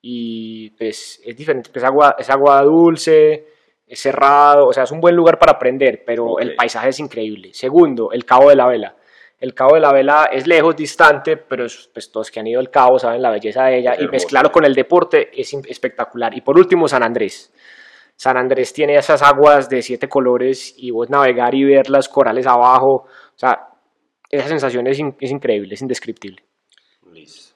[0.00, 3.46] Y pues es diferente, es agua, es agua dulce,
[3.86, 7.50] es cerrado, o sea, es un buen lugar para aprender, pero el paisaje es increíble.
[7.54, 8.96] Segundo, el Cabo de la Vela.
[9.40, 12.60] El Cabo de la Vela es lejos, distante, pero es- pues, todos que han ido
[12.60, 14.12] al Cabo saben la belleza de ella Es y hermoso.
[14.12, 16.34] mezclarlo con el deporte es espectacular.
[16.36, 17.52] Y por último, San Andrés.
[18.16, 22.46] San Andrés tiene esas aguas de siete colores y vos navegar y ver las corales
[22.46, 23.68] abajo, o sea,
[24.36, 26.42] esa sensación es, in- es increíble, es indescriptible.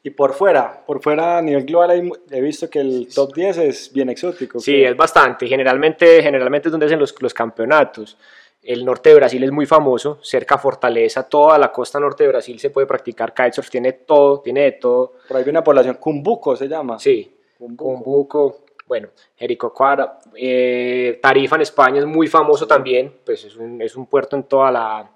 [0.04, 3.58] Y por fuera, por fuera a nivel global hay he visto que el top 10
[3.58, 4.60] es bien exótico.
[4.60, 5.46] Sí, que- es bastante.
[5.48, 8.16] Generalmente, generalmente es donde hacen los, los campeonatos.
[8.62, 12.28] El norte de Brasil es muy famoso, cerca a Fortaleza, toda la costa norte de
[12.28, 15.14] Brasil se puede practicar kitesurf, tiene todo, tiene de todo.
[15.28, 16.98] Por ahí hay una población, Cumbuco se llama.
[16.98, 17.84] Sí, Cumbuco.
[17.84, 23.94] Cumbuco, bueno, Jericoacoara, eh, Tarifa en España es muy famoso también, pues es un, es
[23.96, 25.10] un puerto en toda la,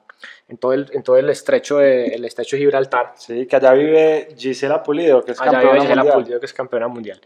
[0.52, 3.14] en todo el, en todo el estrecho de, el estrecho de Gibraltar.
[3.16, 6.22] Sí, que allá vive Gisela Pulido, que es Allá campeona vive Gisela mundial.
[6.22, 7.20] Pulido, que es campeona mundial.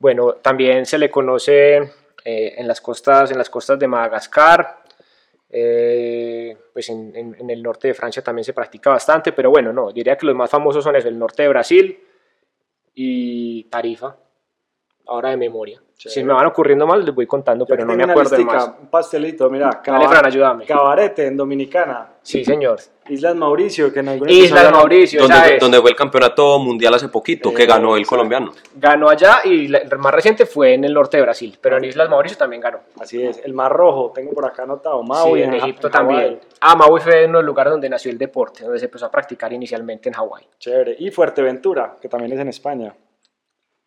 [0.00, 4.82] Bueno, también se le conoce eh, en, las costas, en las costas de Madagascar,
[5.48, 9.72] eh, pues en, en- en el norte de Francia también se practica bastante, pero bueno,
[9.72, 12.00] no, diría que los más famosos son eso, el norte de Brasil
[12.94, 14.16] y Tarifa,
[15.06, 15.80] ahora de memoria.
[15.98, 18.72] Si me van ocurriendo más, les voy contando, Yo pero no me acuerdo listica, más.
[18.80, 19.80] Un pastelito, mira.
[19.84, 20.66] Dale, Fran, ayúdame.
[20.66, 22.08] Cabarete en Dominicana.
[22.20, 22.78] Sí, señor.
[23.08, 27.54] Islas Mauricio, que en algún Islas Mauricio, Donde, donde fue el campeonato mundial hace poquito,
[27.54, 28.52] que ganó el colombiano.
[28.74, 31.84] Ganó allá y la- el más reciente fue en el norte de Brasil, pero en
[31.84, 32.80] Islas Mauricio también ganó.
[33.00, 33.40] Así es.
[33.44, 35.02] El Mar Rojo, tengo por acá anotado.
[35.02, 36.40] Maui, sí, en Egipto en también.
[36.60, 39.10] Ah, Maui fue uno de los lugares donde nació el deporte, donde se empezó a
[39.10, 40.46] practicar inicialmente en Hawái.
[40.58, 40.96] Chévere.
[40.98, 42.92] Y Fuerteventura, que también es en España.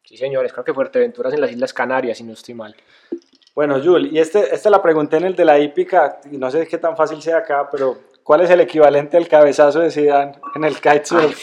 [0.10, 2.76] Sí, señores, creo que Fuerteventura es en las Islas Canarias, si no estoy mal.
[3.54, 6.67] Bueno, Jul, y este, esta la pregunté en el de la hípica, y no sé
[6.67, 10.63] qué tan fácil sea acá, pero ¿cuál es el equivalente al cabezazo de Zidane en
[10.63, 11.39] el kitesurf?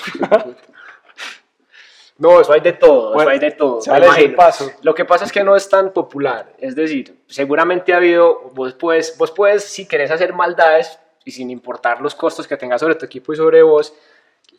[2.19, 3.81] No, eso hay de todo, Bueno, eso hay de todo.
[3.87, 4.69] me paso.
[4.83, 6.53] Lo que pasa es que no es tan popular.
[6.59, 11.51] Es decir, seguramente ha habido, vos puedes, vos puedes, si querés hacer maldades y sin
[11.51, 13.95] importar los costos que tengas sobre tu equipo y sobre vos,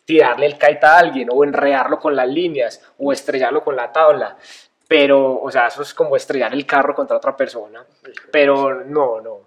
[0.08, 4.38] tirarle el kite a alguien o enredarlo con las líneas o estrellarlo con la tabla.
[4.88, 7.86] Pero, o sea, eso es como estrellar el carro contra otra persona.
[8.32, 9.42] Pero no, no.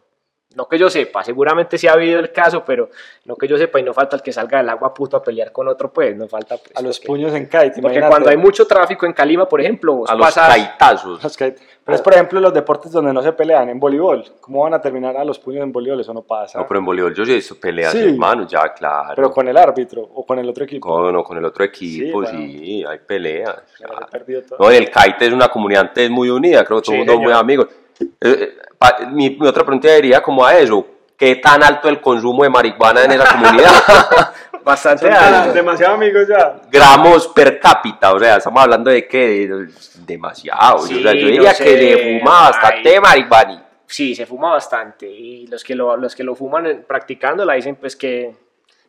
[0.52, 2.90] No que yo sepa, seguramente sí ha habido el caso, pero
[3.24, 5.52] no que yo sepa y no falta el que salga del agua puto a pelear
[5.52, 6.56] con otro, pues, no falta.
[6.56, 8.10] Pues, A los porque- puños en kite, porque imagínate.
[8.10, 11.22] cuando hay mucho tráfico en Calima, por ejemplo, vos A los pasas- caitazos.
[11.22, 11.62] Los kite.
[11.90, 14.24] Pero es, por ejemplo, los deportes donde no se pelean, en voleibol.
[14.40, 16.00] ¿Cómo van a terminar a los puños en voleibol?
[16.00, 16.58] Eso no pasa.
[16.58, 17.98] No, pero en voleibol yo sí he visto peleas, Sí.
[18.10, 19.12] hermano, ya, claro.
[19.16, 20.88] Pero con el árbitro o con el otro equipo.
[20.88, 23.56] Con, no, con el otro equipo, Sí, sí, hay peleas.
[23.76, 24.06] Claro,
[24.48, 24.58] todo.
[24.60, 27.06] No, y el kite es una comunidad antes muy unida, creo que todo Sí, el
[27.06, 27.66] mundo es muy amigos.
[28.00, 30.86] Eh, eh, pa- mi, mi otra pregunta iría como a eso,
[31.20, 34.32] ¿qué tan alto el consumo de marihuana en esa comunidad?
[34.64, 35.52] bastante alto.
[35.52, 36.62] demasiado amigos ya.
[36.70, 40.78] Gramos per cápita, o sea, estamos hablando de que demasiado.
[40.78, 43.00] Sí, o sea, yo no diría sé, que se fuma bastante ay.
[43.00, 43.66] marihuana.
[43.86, 45.06] Sí, se fuma bastante.
[45.06, 48.34] Y los que lo, los que lo fuman eh, practicando la dicen, pues, que,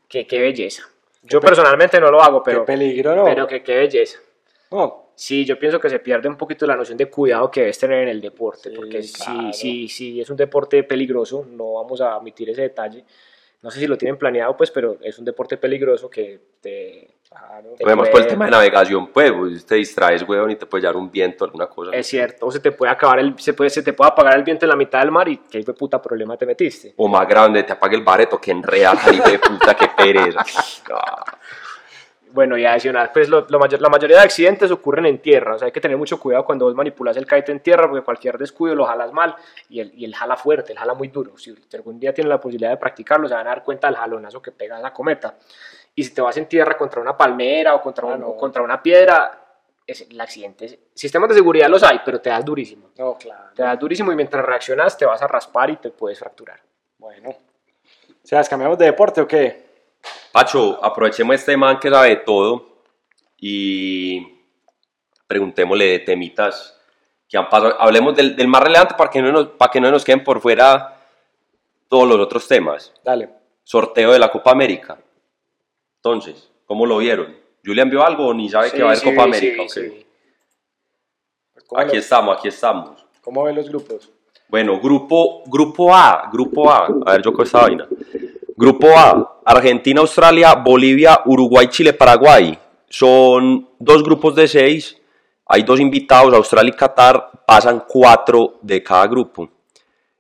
[0.08, 0.84] que qué belleza.
[1.24, 3.26] Yo personalmente no lo hago, pero, Qué peligro, ¿no?
[3.26, 4.20] pero que qué belleza.
[4.72, 7.78] No, Sí, yo pienso que se pierde un poquito la noción de cuidado que debes
[7.78, 9.54] tener en el deporte, Sí, porque claro.
[9.54, 13.06] si, si, si es un deporte peligroso, no vamos a omitir ese detalle.
[13.62, 17.18] No sé si lo tienen planeado, pues, pero es un deporte peligroso que te...
[17.30, 17.76] claro.
[17.86, 20.82] Además, por puede- el tema de navegación, pues, pues, te distraes, weón, y te puede
[20.82, 21.92] llevar un viento, alguna cosa.
[21.96, 24.44] Es cierto, o se te puede acabar el, se puede, se te puede apagar el
[24.44, 26.96] viento en la mitad del mar y qué de puta problema te metiste.
[26.98, 30.44] O más grande, te apague el bareto, que enreda, hijo de puta, qué pereza.
[32.34, 35.58] Bueno, y adicional, pues lo, lo mayor- la mayoría de accidentes ocurren en tierra, o
[35.60, 38.38] sea, hay que tener mucho cuidado cuando vos manipulas el kite en tierra, porque cualquier
[38.38, 39.36] descuido lo jalas mal
[39.70, 41.38] y el, y el jala fuerte, el jala muy duro.
[41.38, 44.42] Si algún día tienen la posibilidad de practicarlo, se van a dar cuenta del jalonazo
[44.42, 45.36] que pega la cometa.
[45.94, 48.28] Y si te vas en tierra contra una palmera o contra, Ah, un- no.
[48.30, 49.38] o contra una piedra,
[49.86, 52.92] es, el accidente, sistemas de seguridad los hay, pero te das durísimo.
[52.98, 53.50] No, claro.
[53.54, 56.62] Te das durísimo y mientras reaccionas te vas a raspar y te puedes fracturar.
[56.98, 57.30] Bueno.
[57.32, 57.36] O
[58.24, 59.71] sea, ¿cambiamos de deporte o qué?
[60.32, 62.68] Pacho, aprovechemos este man que sabe todo
[63.38, 64.26] y
[65.28, 66.78] preguntémosle de temitas
[67.28, 67.76] que han pasado.
[67.80, 70.40] Hablemos del, del más relevante para que, no nos, para que no nos queden por
[70.42, 70.98] fuera
[71.88, 72.94] todos los otros temas.
[73.04, 73.30] Dale.
[73.64, 74.98] Sorteo de la Copa América.
[75.98, 77.38] Entonces, ¿cómo lo vieron?
[77.64, 79.64] Julia envió algo o ni sabe Sí, que va a haber sí, Copa América.
[79.68, 80.06] sí.
[81.68, 83.06] ¿Cómo, Aquí estamos, aquí estamos.
[83.22, 84.10] ¿Cómo ven los grupos?
[84.50, 86.88] Bueno, grupo, grupo A, grupo A.
[87.06, 87.88] A ver, yo con esta vaina.
[88.62, 92.56] Grupo A, Argentina, Australia, Bolivia, Uruguay, Chile, Paraguay.
[92.88, 95.02] Son dos grupos de seis.
[95.48, 97.32] Hay dos invitados, Australia y Qatar.
[97.48, 99.50] Pasan cuatro de cada grupo.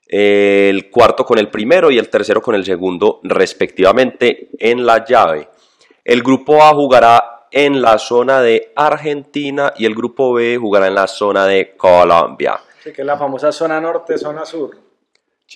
[0.07, 5.47] El cuarto con el primero y el tercero con el segundo, respectivamente, en la llave.
[6.03, 10.95] El grupo A jugará en la zona de Argentina y el grupo B jugará en
[10.95, 12.59] la zona de Colombia.
[12.83, 14.90] Sí, que es la famosa zona norte, zona sur.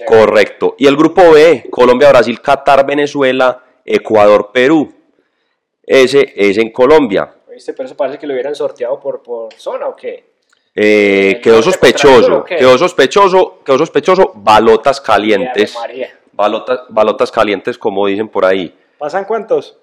[0.05, 0.75] Correcto.
[0.77, 4.93] Y el grupo B, Colombia, Brasil, Qatar, Venezuela, Ecuador, Perú.
[5.83, 7.33] Ese es en Colombia.
[7.49, 7.73] ¿Viste?
[7.73, 10.35] Pero eso parece que lo hubieran sorteado por, por zona o qué.
[10.73, 15.73] Eh, ¿El quedó sospechoso, quedó sospechoso, quedó sospechoso, balotas calientes.
[16.33, 18.77] Balotas, balotas calientes, como dicen por ahí.
[18.97, 19.77] ¿Pasan cuántos?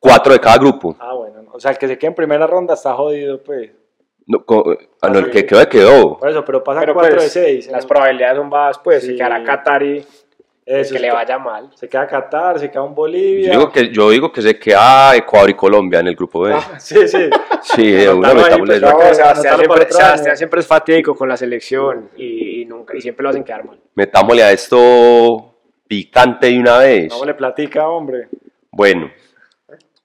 [0.00, 0.96] Cuatro de cada grupo.
[0.98, 1.44] Ah, bueno.
[1.52, 3.70] O sea, el que se quede en primera ronda está jodido, pues.
[4.26, 6.18] No, co- ah, no, el que quedó, quedó.
[6.18, 7.68] Por eso, pero pasan Pero cuatro pues, de seis.
[7.70, 9.08] las probabilidades son bajas, pues, Sí.
[9.08, 10.04] se quedará Qatar y
[10.64, 11.70] Eso que le vaya mal.
[11.74, 13.50] Se queda Qatar, se queda un Yo Bolivia.
[13.50, 16.52] digo, que, yo digo que se queda Ecuador y Colombia en el grupo B.
[16.54, 17.28] Ah, sí, sí.
[17.62, 18.66] Sí, una pues, no, No,
[19.14, 23.42] Sebastián, siempre, Sebastián es fatídico con la selección y, y nunca, y siempre lo hacen
[23.44, 23.78] quedar mal.
[23.94, 25.54] Metámosle a esto
[25.86, 27.12] picante de una vez.
[27.12, 28.28] No le platica, hombre.
[28.70, 29.10] Bueno,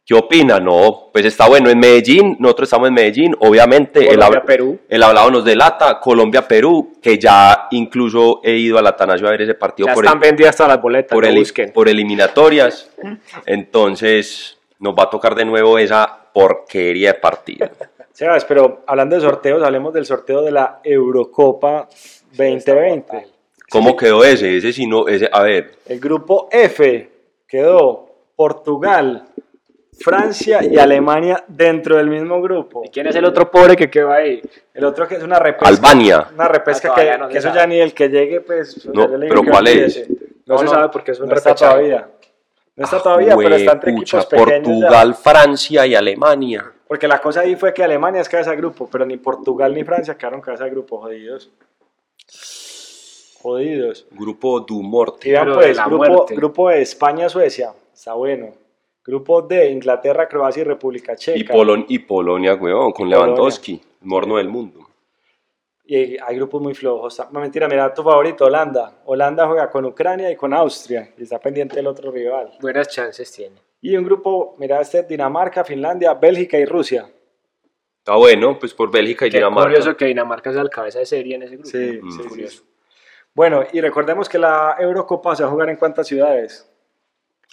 [0.08, 0.58] ¿qué opina?
[0.60, 1.70] No, pues está bueno.
[1.70, 4.00] En Medellín, nosotros estamos en Medellín, obviamente.
[4.00, 4.80] el, Colombia, hab- Perú.
[4.88, 9.54] el hablado nos delata, Colombia-Perú, que ya incluso he ido al Atanasio a ver ese
[9.56, 11.74] partido Ya por, están vendidas todas las boletas, por, busquen.
[11.74, 12.90] por eliminatorias.
[13.46, 17.68] Entonces, nos va a tocar de nuevo esa porquería de partido.
[18.14, 21.88] Sebas, pero hablando de sorteos, hablemos del sorteo de la Eurocopa
[22.32, 23.28] 2020.
[23.70, 24.56] ¿Cómo quedó ese?
[24.58, 27.10] Ese sí no, ese, a ver, El grupo F
[27.48, 29.26] quedó Portugal,
[30.00, 32.84] Francia y Alemania dentro del mismo grupo.
[32.86, 34.42] ¿Y quién es el otro pobre que quedó ahí?
[34.74, 35.68] El otro que es una repesca.
[35.70, 36.28] Albania.
[36.34, 38.86] Una repesca Ah, que, no eso ya ni el que llegue, pues.
[38.94, 40.08] No, pero ¿cuál es?
[40.46, 42.10] No se sabe porque es un no está todavía.
[42.76, 44.68] No está todavía, pero está entre Juepucha, equipos pequeños.
[44.68, 44.88] ya.
[44.88, 46.72] Portugal, Francia y Alemania.
[46.88, 49.84] Porque la cosa ahí fue que Alemania es cabeza de grupo, pero ni Portugal ni
[49.84, 51.50] Francia quedaron cabeza de grupo, jodidos.
[53.42, 54.06] Jodidos.
[54.12, 55.28] Grupo du Morte.
[55.28, 56.36] Y vean Pero de pues, la grupo, muerte.
[56.36, 58.54] grupo de España-Suecia, está bueno.
[59.08, 61.40] Grupo de Inglaterra, Croacia y República Checa.
[61.40, 63.18] Y, Polon- y Polonia, weón, con Polonia.
[63.26, 64.82] Lewandowski, morno del mundo.
[65.86, 67.18] Y hay grupos muy flojos.
[67.32, 69.02] No, mentira, mira tu favorito, Holanda.
[69.06, 71.14] Holanda juega con Ucrania y con Austria.
[71.18, 72.52] Y está pendiente el otro rival.
[72.62, 73.56] Buenas chances tiene.
[73.80, 77.10] Y un grupo, mira este, Dinamarca, Finlandia, Bélgica y Rusia.
[78.00, 79.70] Está bueno, pues por Bélgica y Qué Dinamarca.
[79.70, 81.70] curioso que Dinamarca sea el cabeza de serie en ese grupo.
[81.70, 82.12] Sí, Mm.
[82.12, 82.58] sí, sí, Curioso.
[82.58, 82.70] sí.
[83.34, 86.70] Bueno, y recordemos que la Eurocopa se va a jugar en cuántas ciudades?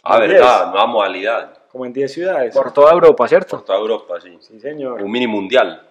[0.04, 1.58] Ah, verdad, nueva modalidad.
[1.68, 2.54] Como en 10 ciudades.
[2.54, 3.56] Por toda Europa, ¿cierto?
[3.56, 4.36] Por toda Europa, sí.
[4.40, 5.02] Sí, señor.
[5.02, 5.82] Un mini mundial.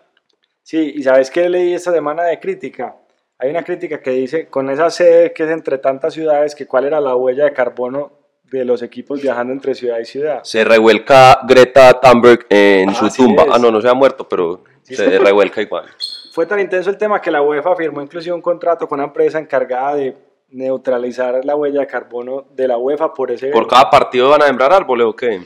[0.62, 2.96] Sí, y ¿sabes qué leí esta semana de crítica?
[3.38, 6.86] Hay una crítica que dice, con esa sede que es entre tantas ciudades, que cuál
[6.86, 10.42] era la huella de carbono de los equipos viajando entre ciudad y ciudad.
[10.44, 13.44] Se revuelca Greta Thunberg en Ah, su tumba.
[13.44, 13.50] es.
[13.52, 15.18] Ah, no, no se ha muerto, pero Sí, se sí.
[15.18, 15.86] revuelca igual.
[16.32, 19.38] Fue tan intenso el tema que la UEFA firmó inclusive un contrato con una empresa
[19.40, 20.16] encargada de
[20.54, 23.50] neutralizar la huella de carbono de la UEFA por ese...
[23.50, 25.42] ¿Por cada partido van a sembrar árboles o qué?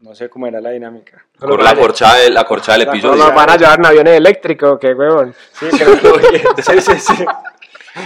[0.00, 1.24] No sé cómo era la dinámica.
[1.38, 3.24] Por la corchada, de- la corchada del La No episodio.
[3.24, 5.32] nos van a llevar en aviones eléctricos, qué huevón.
[5.52, 6.18] Sí, pero,
[6.62, 7.24] sí, sí, sí.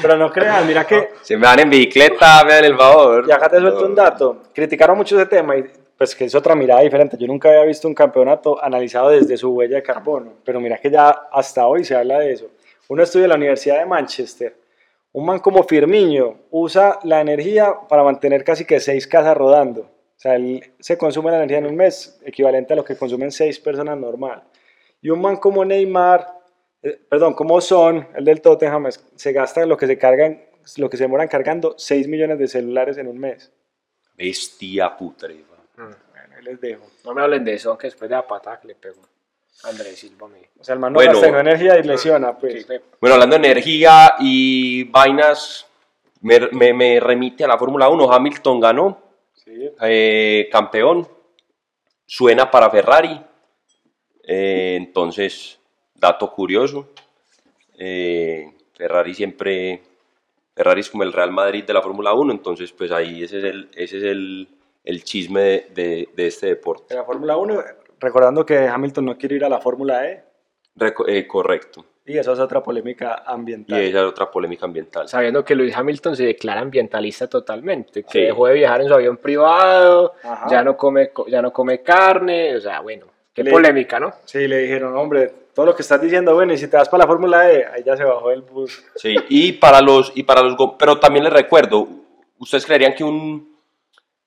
[0.02, 3.24] Pero no crean, mira que Se me dan en bicicleta, me dan el favor.
[3.26, 4.42] Y acá te suelto un dato.
[4.52, 5.64] Criticaron mucho ese tema y
[5.96, 7.16] pues que es otra mirada diferente.
[7.18, 10.90] Yo nunca había visto un campeonato analizado desde su huella de carbono, pero mira que
[10.90, 12.46] ya hasta hoy se habla de eso.
[12.88, 14.54] Uno estudia en la Universidad de Manchester.
[15.16, 19.80] Un man como Firmiño usa la energía para mantener casi que seis casas rodando.
[19.80, 23.32] O sea, él se consume la energía en un mes, equivalente a lo que consumen
[23.32, 24.42] seis personas normal.
[25.00, 26.34] Y un man como Neymar,
[26.82, 30.44] eh, perdón, como Son, el del Tottenham, se gasta lo que se cargan,
[30.76, 33.50] lo que se demoran cargando 6 millones de celulares en un mes.
[34.18, 35.46] Bestia putre.
[35.78, 36.84] Bueno, ahí les dejo.
[37.06, 39.00] No me hablen de eso, que después de la patada que le pegó
[39.64, 40.28] Andrés Silva.
[40.58, 41.12] O sea, el man no Bueno.
[41.12, 42.66] gasta en energía y lesiona, pues.
[43.00, 45.66] Bueno, hablando de energía y vainas,
[46.20, 48.12] me, me- me remite a la Fórmula 1.
[48.12, 49.02] Hamilton ganó,
[49.34, 49.70] Sí.
[49.82, 51.06] eh, campeón,
[52.06, 53.20] suena para Ferrari.
[54.22, 55.58] Eh, entonces,
[55.94, 56.88] dato curioso.
[57.78, 59.82] eh, Ferrari siempre,
[60.54, 63.44] Ferrari es como el Real Madrid de la Fórmula 1, entonces pues ahí ese es
[63.44, 64.48] el, ese es el,
[64.84, 66.94] el chisme de, de- de este deporte.
[66.94, 67.62] En la Fórmula 1,
[68.00, 70.24] recordando que Hamilton no quiere ir a la Fórmula E,
[70.76, 71.84] Reco- eh, correcto.
[72.04, 73.80] y eso es otra polémica Y ambiental.
[73.80, 75.08] esa es otra polémica ambiental.
[75.08, 78.20] Sabiendo que Luis Hamilton se declara ambientalista totalmente, que Sí.
[78.20, 80.46] dejó de viajar en su avión privado, Ajá.
[80.50, 84.14] ya no come co- ya no come carne, o sea, bueno, Qué Le- polémica, ¿no?
[84.24, 87.02] Sí, le dijeron, hombre, todo lo que estás diciendo, bueno, y si te vas para
[87.04, 88.82] la Fórmula E, ahí ya se bajó el bus.
[88.94, 91.86] Sí, y para los, y para los, pero también les recuerdo,
[92.38, 93.54] ¿ustedes creerían que un,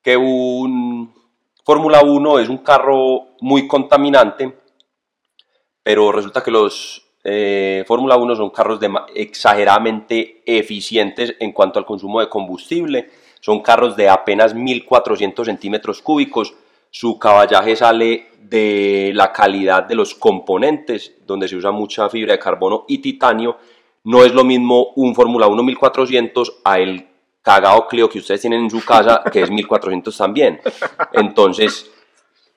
[0.04, 1.12] que un
[1.64, 4.58] Fórmula 1 es un carro muy contaminante?
[5.84, 8.80] Pero resulta que los eh, Fórmula 1 son carros
[9.14, 13.10] exageradamente eficientes en cuanto al consumo de combustible.
[13.42, 16.54] Son carros de apenas 1.400 centímetros cúbicos.
[16.90, 22.40] Su caballaje sale de la calidad de los componentes, donde se usa mucha fibra de
[22.40, 23.58] carbono y titanio.
[24.04, 27.09] No es lo mismo un Fórmula 1 1400 a el
[27.42, 30.60] cagado Clio que ustedes tienen en su casa, que es 1400 también.
[31.14, 31.90] Entonces,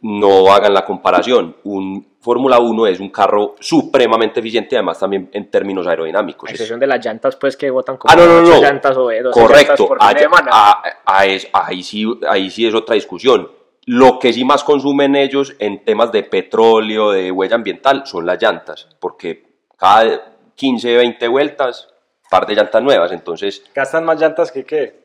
[0.00, 1.56] no hagan la comparación.
[1.64, 6.48] Un Fórmula 1 es un carro supremamente eficiente, además también en términos aerodinámicos.
[6.48, 8.60] A excepción de las llantas, pues, que botan como Ah, no, no, no.
[8.60, 9.86] llantas o 12 llantas Correcto.
[9.88, 10.50] por fin de allá- semana.
[10.52, 13.50] a- a es- ahí, sí, ahí sí es otra discusión.
[13.86, 18.40] Lo que sí más consumen ellos en temas de petróleo, de huella ambiental, son las
[18.40, 19.44] llantas, porque
[19.76, 21.88] cada 15, 20 vueltas,
[22.32, 23.12] par de llantas nuevas.
[23.12, 25.02] Entonces, Gastan más llantas que qué.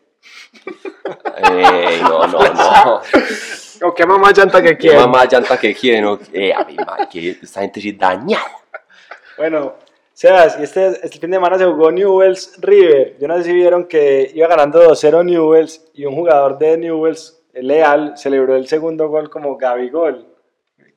[1.44, 3.02] eh, no, no, no.
[3.88, 5.02] ¿O qué mamá llanta que ¿Qué quieren?
[5.02, 6.04] mamá llanta que quieren?
[6.06, 6.20] ¿no?
[6.34, 8.46] Eh, a mi madre, que esta gente sí dañada.
[9.38, 9.76] Bueno,
[10.14, 13.18] Sebas, este, este fin de semana se jugó Newells River.
[13.20, 17.40] Yo no sé si vieron que iba ganando 2-0 Newells y un jugador de Newells,
[17.54, 20.26] el Leal, celebró el segundo gol como Gabigol,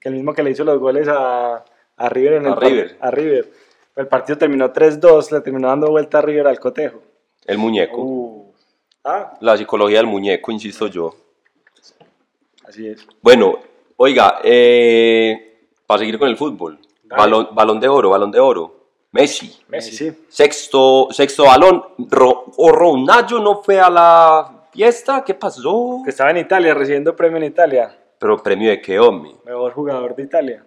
[0.01, 1.63] que el mismo que le hizo los goles a,
[1.99, 2.97] a River en A el River.
[2.99, 3.51] a River.
[3.97, 7.03] El partido terminó 3-2, le terminó dando vuelta a River al cotejo.
[7.47, 8.01] El muñeco.
[8.03, 8.53] Uh.
[9.05, 11.15] Ah, La psicología del muñeco, insisto yo.
[12.67, 13.07] así es.
[13.23, 13.59] Bueno,
[13.97, 16.79] oiga, eh, para seguir con el fútbol.
[17.05, 18.77] Balón, balón de oro, balón de oro.
[19.13, 19.59] Messi.
[19.69, 19.97] Messi.
[19.97, 20.25] Sí.
[20.29, 21.83] Sexto, sexto balón.
[21.99, 25.25] Ro- ¿O Ronaldo no fue a la fiesta?
[25.25, 26.01] ¿Qué pasó?
[26.05, 27.97] Que estaba en Italia, recibiendo premio en Italia.
[28.21, 29.33] Pero premio de qué, hombre.
[29.45, 30.65] Mejor jugador de Italia.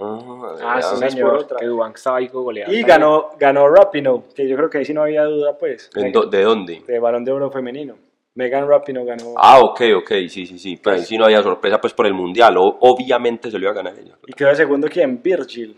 [0.00, 1.46] Ah, Ah, sí, por señor.
[1.62, 2.74] Dubán estaba ahí goleando.
[2.74, 5.90] Y ganó, ganó Rapino, que yo creo que ahí sí no había duda, pues.
[5.94, 6.82] ¿En do- ¿De dónde?
[6.86, 7.96] de balón de oro femenino.
[8.34, 9.34] Megan Rapino ganó.
[9.36, 10.78] Ah, ok, ok, sí, sí, sí.
[10.82, 12.56] Pero ahí sí no había sorpresa pues por el mundial.
[12.56, 14.16] O- obviamente se lo iba a ganar ella.
[14.26, 15.20] Y quedó de segundo quién?
[15.20, 15.76] Virgil.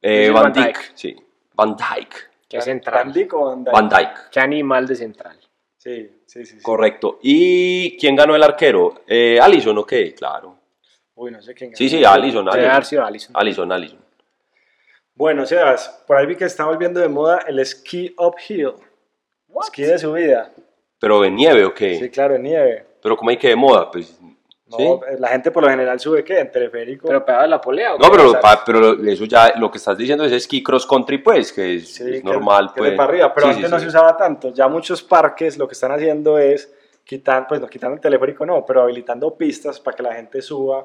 [0.00, 0.92] Eh, Van Dijk, Dijk.
[0.94, 1.16] sí.
[1.54, 2.30] Van Dijk.
[2.48, 3.04] Qué central.
[3.04, 3.74] ¿Van Dijk o Van Dijk?
[3.74, 4.30] Van Dijk.
[4.32, 5.36] Qué animal de central.
[5.76, 6.56] Sí, sí, sí.
[6.56, 6.62] sí.
[6.62, 7.18] Correcto.
[7.22, 9.02] ¿Y quién ganó el arquero?
[9.06, 10.56] Eh, Allison, ok, claro.
[11.22, 11.76] Uy, no sé quién ganó.
[11.76, 12.84] Sí, sí, Allison, Debe haber Allison.
[12.88, 13.36] sido Alisson.
[13.36, 13.98] Allison, Allison.
[15.14, 18.72] Bueno, Sebas, por ahí vi que está volviendo de moda el ski uphill.
[19.62, 20.50] Esquí de subida.
[20.98, 21.96] ¿Pero en nieve o qué?
[21.98, 22.86] Sí, claro, en nieve.
[23.02, 23.90] ¿Pero cómo hay que de moda?
[23.90, 24.18] Pues,
[24.66, 24.88] No, ¿sí?
[25.18, 26.38] la gente por lo general sube, ¿qué?
[26.38, 27.06] En teleférico.
[27.08, 27.94] Pero pegado la polea.
[27.96, 28.16] ¿o No, qué?
[28.16, 31.74] pero, pa- pero eso ya, lo que estás diciendo es esquí cross country, pues, que
[31.76, 32.90] es, Sí, es que- normal, que pues.
[32.92, 33.82] de para arriba, pero Sí, antes sí, no sí.
[33.82, 34.54] se usaba tanto.
[34.54, 36.72] Ya muchos parques lo que están haciendo es
[37.04, 40.84] quitar, pues no quitando el teleférico, no, pero habilitando pistas para que la gente suba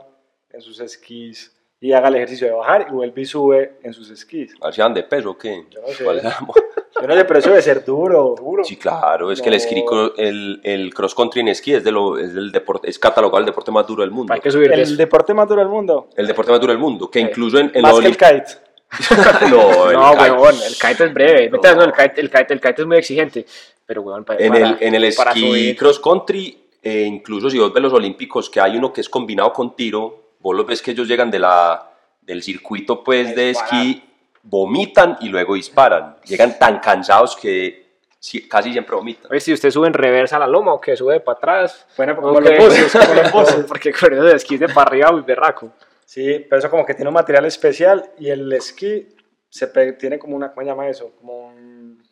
[0.55, 4.09] en sus esquís y haga el ejercicio de bajar y vuelve y sube en sus
[4.09, 4.53] esquís.
[4.61, 5.65] A ver si dan de peso o qué.
[5.69, 6.03] Yo no sé.
[6.03, 6.37] ¿Cuál es la
[7.01, 8.35] Yo no sé, pero eso debe ser duro.
[8.37, 8.63] Duro.
[8.63, 9.57] Sí, claro, es que el, No.
[9.57, 9.83] esquí,
[10.17, 13.45] el, el cross country en esquí es, de lo, es, del deporte, es catalogado el
[13.45, 14.33] deporte más duro del mundo.
[14.33, 14.95] Hay que subir El eso.
[14.95, 16.07] deporte más duro del mundo.
[16.15, 17.25] El deporte más duro del mundo, que Sí.
[17.29, 18.45] incluso en, en más que el kite.
[19.51, 20.31] no, el No, kite.
[20.31, 21.49] weón, el kite es breve.
[21.49, 21.57] No.
[21.57, 23.45] Metas, no, el, kite, el, kite, el kite es muy exigente.
[23.85, 27.59] Pero, weón, para, En para- el, en el esquí subir- cross country, eh, incluso si
[27.59, 30.79] vos ves los olímpicos, que hay uno que es combinado con tiro, vos los ves
[30.83, 31.89] que ellos llegan de la,
[32.21, 34.03] del circuito pues, de esquí,
[34.43, 36.17] vomitan y luego disparan.
[36.23, 39.31] Llegan tan cansados que si- casi siempre vomitan.
[39.31, 41.87] Oye, si usted sube en reversa a la loma o que sube para atrás.
[41.97, 42.41] Bueno, como Ok.
[42.41, 43.65] los buses, como los buses.
[43.67, 45.71] Porque con eso de esquí de para arriba, muy berraco.
[46.05, 49.07] Sí, pero eso como que tiene un material especial y el esquí
[49.49, 51.11] se tiene como una, ¿cómo se llama eso?
[51.17, 52.03] Como un-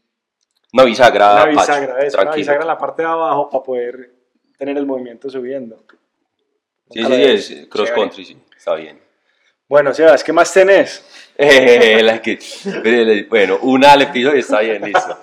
[0.74, 4.12] Una bisagra, una Pacho, bisagra, eso, una bisagra en la parte de abajo para poder
[4.58, 5.84] tener el movimiento subiendo.
[6.93, 8.01] Sí, sí, es cross Chévere.
[8.01, 8.99] country, sí, está bien.
[9.67, 11.03] Bueno, Sebas, ¿qué más tenés?
[11.38, 12.38] Eh, la que-
[13.29, 15.17] bueno, una al episodio está bien, listo.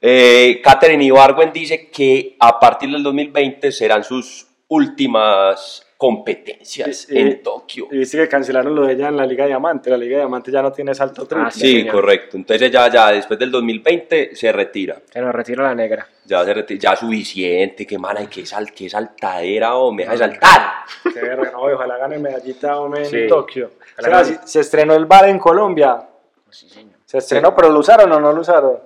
[0.00, 7.20] Eh, Catherine Ibargüen dice que a partir del 2020 serán sus últimas competencias Y- y-
[7.20, 7.88] en Tokio.
[7.90, 9.90] Y viste que cancelaron lo de ella en la Liga Diamante.
[9.90, 11.48] La Liga Diamante ya no tiene salto triple.
[11.48, 11.86] Ah, sí.
[11.86, 12.36] Correcto.
[12.36, 14.96] Entonces ya, ya después del 2020 se retira.
[15.12, 16.06] Se nos retira la negra.
[16.24, 20.18] Ya se retira, ya suficiente, que mana, que, sal, que saltadera, o me deja de
[20.18, 20.62] saltar.
[21.12, 23.26] Qué verga, no, ojalá gane medallita hombre, en Sí.
[23.28, 23.72] Tokio.
[23.98, 24.40] Sebas, gane.
[24.46, 26.00] se estrenó el bar en Colombia.
[26.50, 26.94] Sí, señor.
[27.04, 28.78] Se estrenó, pero lo usaron o no lo usaron.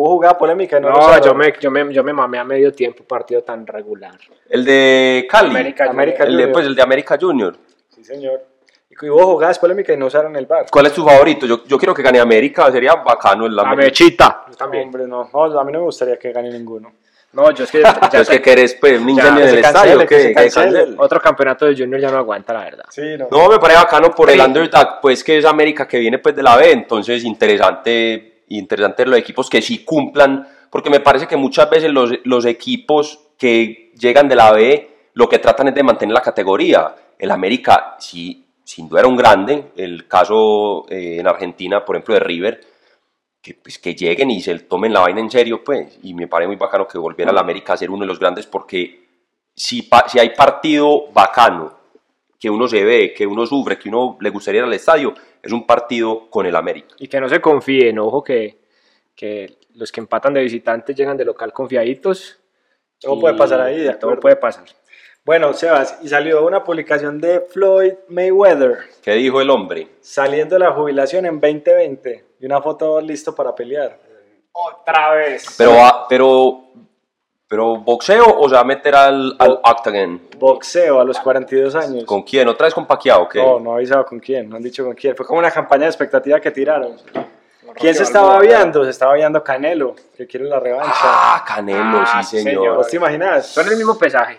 [0.00, 3.02] Hubo jugada polémica no, No, yo me, yo, me, yo me mamé a medio tiempo
[3.02, 4.14] partido tan regular.
[4.48, 5.50] El de Cali.
[5.50, 6.52] América América el de, Junior.
[6.52, 7.56] pues el de América Junior.
[7.88, 8.44] Sí, señor.
[8.90, 10.66] Y hubo jugadas polémicas y no usaron el bar.
[10.70, 11.46] ¿Cuál es tu favorito?
[11.46, 13.86] Yo, yo quiero que gane América, sería bacano el La América.
[13.86, 14.44] mechita.
[14.48, 14.84] Yo también.
[14.84, 16.92] Hombre, no, no, a mí no me gustaría que gane ninguno.
[17.32, 18.74] No, yo es que ya ¿qué te- querés?
[18.74, 20.20] Pues, un incendio que en el estadio, que ¿qué?
[20.20, 20.72] se ¿Qué cancele.
[20.78, 20.96] cancele?
[20.98, 22.84] otro campeonato de Junior ya no aguanta, la verdad.
[22.90, 23.26] Sí, no.
[23.32, 24.46] No, me parece bacano por el Sí.
[24.46, 29.18] underdog, pues que es América que viene pues de la B, entonces interesante, interesante los
[29.18, 34.36] equipos que sí cumplan, porque me parece que muchas veces los, equipos que llegan de
[34.36, 36.94] la B lo que tratan es de mantener la categoría.
[37.18, 42.14] El América sí, sin duda era un grande, el caso eh, en Argentina, por ejemplo,
[42.14, 42.60] de River,
[43.42, 46.48] que, pues, que lleguen y se tomen la vaina en serio, pues, y me parece
[46.48, 49.08] muy bacano que volviera al América a ser uno de los grandes, porque
[49.54, 51.77] si, si hay partido bacano,
[52.38, 55.52] que uno se ve, que uno sufre, que uno le gustaría ir al estadio, es
[55.52, 56.94] un partido con el América.
[56.98, 58.58] Y que no se confíen, ojo que,
[59.14, 62.38] que los que empatan de visitantes llegan de local confiaditos.
[63.00, 64.64] Todo y puede pasar ahí, de Todo puede pasar.
[65.24, 69.88] Bueno, Sebas, y salió una publicación de Floyd Mayweather ¿Qué dijo el hombre?
[70.00, 73.98] saliendo de la jubilación en 2020 y una foto listo para pelear.
[74.52, 75.54] Otra vez.
[75.58, 75.76] Pero,
[76.08, 76.64] pero,
[77.48, 80.20] pero boxeo o se va a meter al, al octagon?
[80.38, 82.04] Boxeo a los 42 años.
[82.04, 82.46] ¿Con quién?
[82.48, 83.22] ¿Otra vez con Pacquiao?
[83.22, 83.38] o qué?
[83.42, 85.16] No, no ha avisado con quién, no han dicho con quién.
[85.16, 86.96] Fue como una campaña de expectativa que tiraron.
[87.74, 88.84] ¿Quién se estaba viendo?
[88.84, 90.92] Se estaba viendo Canelo, que quiere la revancha.
[91.02, 92.54] Ah, Canelo, Ah, sí, señor.
[92.62, 92.76] señor.
[92.76, 93.46] ¿Vos te imaginas?
[93.46, 94.38] Son el mismo pesaje.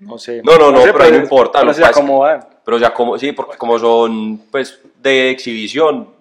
[0.00, 0.40] No sé.
[0.44, 2.46] No, no, no, sé, pero no importa, Pero se acomodan.
[2.64, 6.14] Pero ya como, sí, porque como son, pues, de exhibición,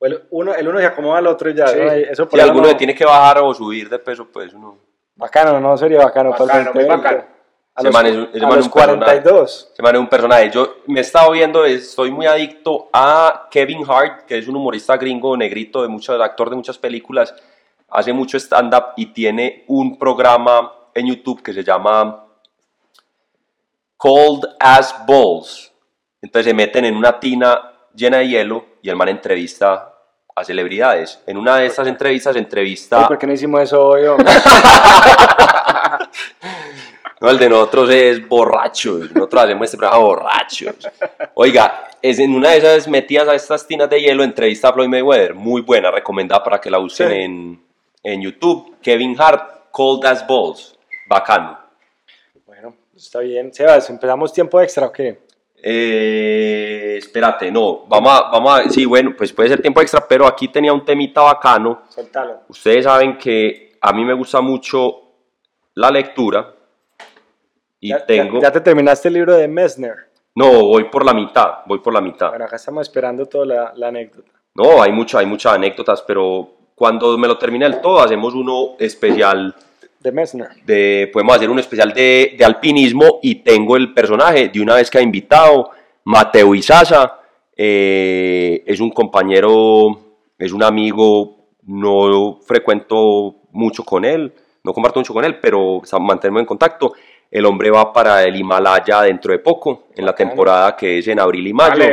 [0.00, 1.66] El uno, el uno se acomoda al otro y ya.
[1.68, 1.78] Sí.
[1.80, 1.90] ¿no?
[1.90, 4.52] Eso si por ahí alguno no- le tiene que bajar o subir de peso, pues
[4.54, 4.78] uno...
[5.16, 6.30] Bacano, no sería bacano.
[6.32, 6.96] para el Bacano, muy 2020.
[6.96, 7.36] bacano.
[7.74, 9.22] A Ese los, man es a man es los un personaje.
[9.22, 9.72] 42.
[9.74, 10.50] Se me hace un personaje.
[10.50, 14.96] Yo me he estado viendo, estoy muy adicto a Kevin Hart, que es un humorista
[14.96, 17.34] gringo negrito, de muchos, actor de muchas películas.
[17.88, 22.24] Hace mucho stand-up y tiene un programa en YouTube que se llama
[23.96, 25.72] Cold As Balls.
[26.22, 29.95] Entonces se meten en una tina llena de hielo y el man entrevista
[30.36, 31.18] a celebridades.
[31.26, 33.08] En una de estas entrevistas Ay, entrevista...
[33.08, 34.02] ¿Por qué no hicimos eso hoy?
[37.18, 39.10] No, el de nosotros es borrachos.
[39.12, 40.74] Nosotros hacemos este programa borrachos.
[41.32, 44.88] Oiga, es en una de esas metidas a estas tinas de hielo, entrevista a Floyd
[44.88, 45.34] Mayweather.
[45.34, 47.02] Muy buena, recomendada para que la Sí.
[47.04, 47.64] en,
[48.02, 48.76] en YouTube.
[48.82, 50.76] Kevin Hart, Cold as Balls.
[51.08, 51.58] Bacano.
[52.44, 53.50] bueno, está bien.
[53.54, 55.18] Sebas, ¿empezamos tiempo extra o qué?
[55.68, 60.24] Eh, espérate, no, vamos a, vamos a, sí, bueno, pues puede ser tiempo extra, pero
[60.24, 61.82] aquí tenía un temita bacano.
[61.88, 62.42] Soltalo.
[62.48, 65.02] Ustedes saben que a mí me gusta mucho
[65.74, 66.54] la lectura
[67.80, 68.34] y Ya, tengo...
[68.34, 70.08] ya, ya te terminaste el libro de Messner.
[70.36, 72.28] No, voy por la mitad, voy por la mitad.
[72.28, 74.30] Bueno, acá estamos esperando toda la, la anécdota.
[74.54, 78.76] No, hay, mucha, hay muchas anécdotas, pero cuando me lo termine del todo, hacemos uno
[78.78, 79.52] especial
[80.00, 80.48] De Messner.
[80.64, 84.90] de, podemos hacer un especial de, de alpinismo y tengo el personaje de una vez
[84.90, 85.70] que ha invitado,
[86.04, 87.20] Mateo Isaza,
[87.56, 89.98] eh, es un compañero,
[90.38, 94.32] es un amigo, no frecuento mucho con él,
[94.62, 96.92] no comparto mucho con él, pero mantenemos en contacto.
[97.30, 101.18] El hombre va para el Himalaya dentro de poco, en la temporada que es en
[101.20, 101.84] abril y mayo.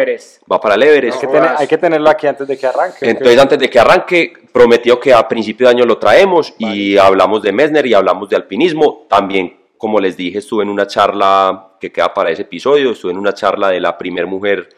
[0.51, 1.15] Va para el Everest.
[1.15, 3.09] Hay que, tener- hay que tenerlo aquí antes de que arranque.
[3.09, 7.41] Entonces, antes de que arranque, prometió que a principio de año lo traemos y hablamos
[7.41, 9.05] de Messner y hablamos de alpinismo.
[9.09, 13.17] También, como les dije, estuve en una charla que queda para ese episodio, estuve en
[13.17, 14.69] una charla de la primer mujer,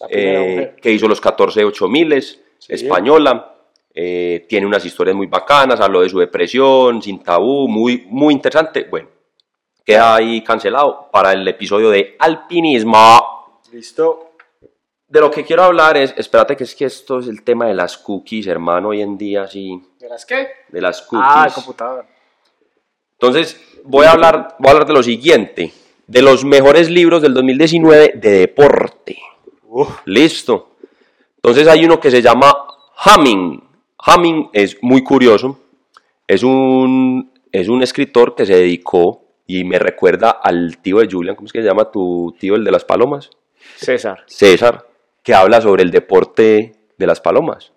[0.00, 0.76] La primera eh, mujer.
[0.80, 2.72] que hizo los 14 miles, Sí.
[2.72, 3.50] española.
[3.96, 8.86] Eh, tiene unas historias muy bacanas, habló de su depresión, sin tabú, muy, muy interesante.
[8.90, 9.08] Bueno,
[9.84, 13.60] queda ahí cancelado para el episodio de alpinismo.
[13.72, 14.30] Listo.
[15.06, 17.74] De lo que quiero hablar es, espérate que es que esto es el tema de
[17.74, 20.48] las cookies, hermano, hoy en día, sí, ¿De las qué?
[20.68, 21.28] de las cookies.
[21.30, 22.06] Ah, el computador.
[23.12, 25.72] Entonces, voy a hablar, voy a hablar de lo siguiente,
[26.06, 29.18] de los mejores libros del 2019 de deporte.
[30.06, 30.76] Listo.
[31.36, 32.52] Entonces hay uno que se llama
[32.96, 33.62] Hamming.
[33.98, 35.58] Hamming es muy curioso.
[36.26, 41.36] Es un, es un escritor que se dedicó y me recuerda al tío de Julian,
[41.36, 43.30] ¿cómo es que se llama tu tío, el de las palomas?
[43.76, 44.22] César.
[44.26, 44.86] César,
[45.22, 47.72] que habla sobre el deporte de las palomas.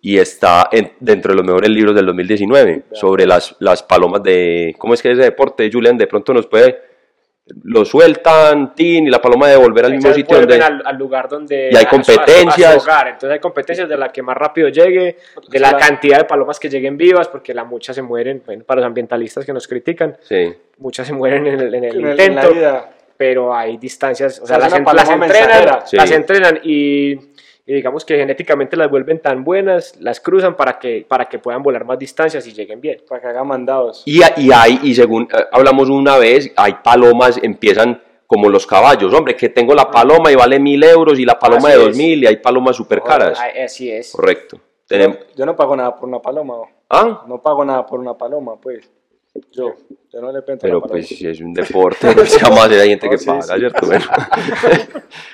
[0.00, 4.74] Y está en- dentro de los mejores libros del 2019, sobre las, las palomas de...
[4.78, 5.96] ¿Cómo es que es ese deporte, Julian?
[5.96, 6.91] De pronto nos puede...
[7.64, 10.62] Lo sueltan, tin, y la paloma de volver al mismo sitio donde...
[10.62, 12.82] al, al lugar donde Y hay a su- a su- a su competencias.
[12.84, 13.08] hogar.
[13.08, 15.16] Entonces hay competencias de la que más rápido llegue,
[15.50, 18.80] de la cantidad de palomas que lleguen vivas, porque la muchas se mueren, bueno, para
[18.80, 20.54] los ambientalistas que nos critican, Sí.
[20.78, 22.90] muchas se mueren en el, en el En el- en la intento, vida.
[23.16, 25.80] pero hay distancias, o sea, las, en- las entrenan.
[25.84, 25.96] Sí.
[25.96, 27.18] las entrenan y,
[27.64, 31.62] y digamos que genéticamente las vuelven tan buenas, las cruzan para que, para que puedan
[31.62, 33.02] volar más distancias y lleguen bien.
[33.08, 34.02] Para que haga mandados.
[34.04, 39.14] Y, y hay, y según eh, hablamos una vez, hay palomas, empiezan como los caballos.
[39.14, 41.96] Hombre, que tengo la paloma y vale mil euros y la paloma Así de dos
[41.96, 43.38] mil y hay palomas súper caras.
[43.64, 44.12] Así es.
[44.12, 44.58] Correcto.
[44.88, 45.18] Tenemos...
[45.36, 46.54] Yo no pago nada por una paloma.
[46.90, 47.22] ¿Ah?
[47.28, 48.90] No pago nada por una paloma, pues.
[49.50, 49.74] Yo,
[50.12, 53.08] yo no le Pero la pues si es un deporte, no se llama hay gente
[53.08, 53.58] que sí, paga, sí.
[53.58, 53.86] ¿cierto?
[53.86, 54.04] Bueno.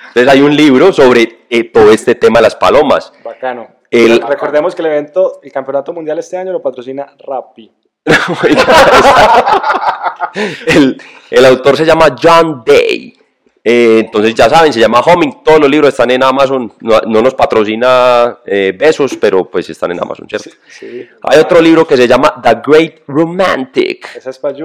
[0.07, 3.11] Entonces hay un libro sobre eh, todo este tema de las palomas.
[3.23, 3.67] Bacano.
[3.91, 7.71] El- Recordemos que el evento, el campeonato mundial este año lo patrocina Rappi.
[10.67, 13.18] el, el autor se llama John Day.
[13.63, 15.43] Eh, entonces ya saben, se llama Homing.
[15.43, 16.71] Todos los libros están en Amazon.
[16.81, 20.49] No, no nos patrocina eh, Besos, pero pues están en Amazon, ¿cierto?
[20.69, 21.07] Sí.
[21.23, 24.15] Hay otro libro que se llama The Great Romantic.
[24.15, 24.55] Esa es para.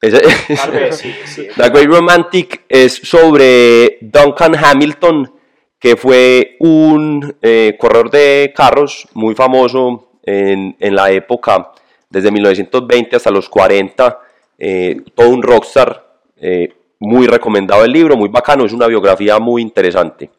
[0.00, 0.20] Ese-
[0.56, 1.48] Tal vez, sí, sí.
[1.56, 5.32] The Great Romantic es sobre Duncan Hamilton,
[5.78, 11.72] que fue un eh, corredor de carros muy famoso en, en la época,
[12.10, 14.20] desde 1920 hasta los 40,
[14.58, 16.72] eh, todo un rockstar, eh,
[17.02, 20.30] muy recomendado el libro, muy bacano, es una biografía muy interesante.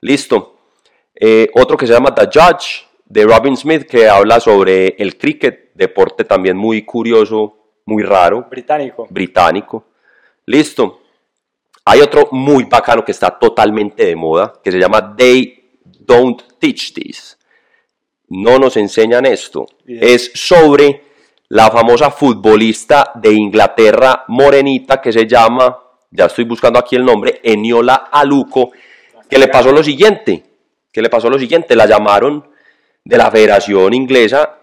[0.00, 0.56] Listo.
[1.14, 5.72] Eh, otro que se llama The Judge, de Robin Smith, que habla sobre el cricket,
[5.74, 7.56] deporte también muy curioso,
[7.86, 9.08] muy raro Británico.
[9.10, 9.84] británico.
[10.46, 11.00] Listo.
[11.84, 16.94] Hay otro muy bacano que está totalmente de moda, que se llama They Don't Teach
[16.94, 17.36] This.
[18.28, 19.66] No nos enseñan esto.
[19.84, 19.98] Bien.
[20.02, 21.02] Es sobre
[21.48, 25.76] la famosa futbolista de Inglaterra morenita que se llama,
[26.12, 28.70] ya estoy buscando aquí el nombre, Eniola Aluco,
[29.28, 30.44] que le pasó lo siguiente,
[30.92, 32.46] que le pasó lo siguiente, la llamaron
[33.04, 34.58] de la Federación Inglesa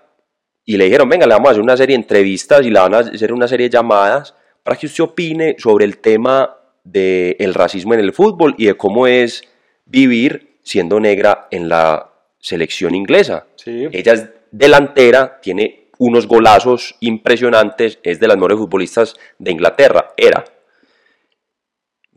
[0.63, 2.93] y le dijeron, venga, le vamos a hacer una serie de entrevistas y le van
[2.93, 7.95] a hacer una serie de llamadas para que usted opine sobre el tema del racismo
[7.95, 9.43] en el fútbol y de cómo es
[9.85, 13.47] vivir siendo negra en la selección inglesa.
[13.55, 13.87] Sí.
[13.91, 20.45] Ella es delantera, tiene unos golazos impresionantes, es de las mejores futbolistas de Inglaterra, era.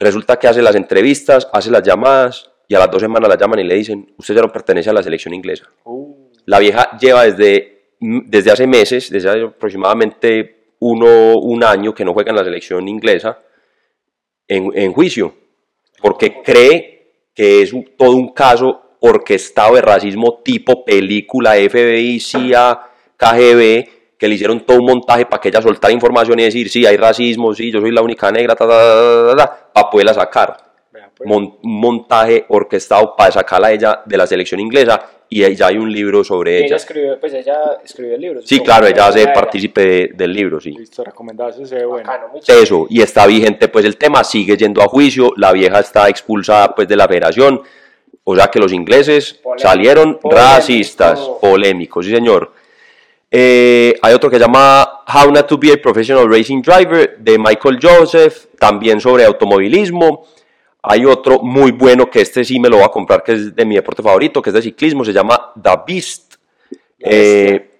[0.02, 3.60] Resulta que hace las entrevistas, hace las llamadas y a las dos semanas la llaman
[3.60, 5.68] y le dicen, usted ya no pertenece a la selección inglesa.
[5.84, 12.04] Uh, La vieja lleva desde, desde hace meses, desde hace aproximadamente uno, un año que
[12.04, 13.38] no juega en la selección inglesa,
[14.48, 15.34] en, en juicio,
[16.00, 22.80] porque cree que es un- todo un caso orquestado de racismo tipo película FBI, CIA,
[23.16, 23.88] KGB,
[24.22, 26.96] que le hicieron todo un montaje para que ella soltara información y decir, sí, hay
[26.96, 30.56] racismo, sí, yo soy la única negra, ta, ta, ta, ta, ta, para poderla sacar
[31.16, 31.28] pues.
[31.28, 35.66] mon- un montaje orquestado para sacarla a ella de la selección inglesa y ahí ya
[35.66, 36.76] hay un libro sobre Ella ella.
[36.76, 38.40] escribió, pues ella escribió el libro.
[38.44, 40.70] Sí, claro, ella hace partícipe de- del libro, sí.
[40.70, 42.06] Listo, recomendado, ese se ve bueno.
[42.08, 42.34] Bacano.
[42.46, 46.72] Eso, y está vigente pues el tema, sigue yendo a juicio, la vieja está expulsada
[46.76, 47.60] pues de la federación,
[48.22, 50.30] o sea que los ingleses Polémico, salieron polémico.
[50.48, 52.52] racistas, polémicos, sí señor.
[53.34, 57.38] Eh, hay otro que se llama How Not to Be a Professional Racing Driver de
[57.38, 60.26] Michael Joseph, también sobre automovilismo.
[60.82, 63.64] Hay otro muy bueno que este sí me lo voy a comprar, que es de
[63.64, 66.34] mi deporte favorito, que es de ciclismo, se llama The Beast.
[66.98, 67.70] Eh,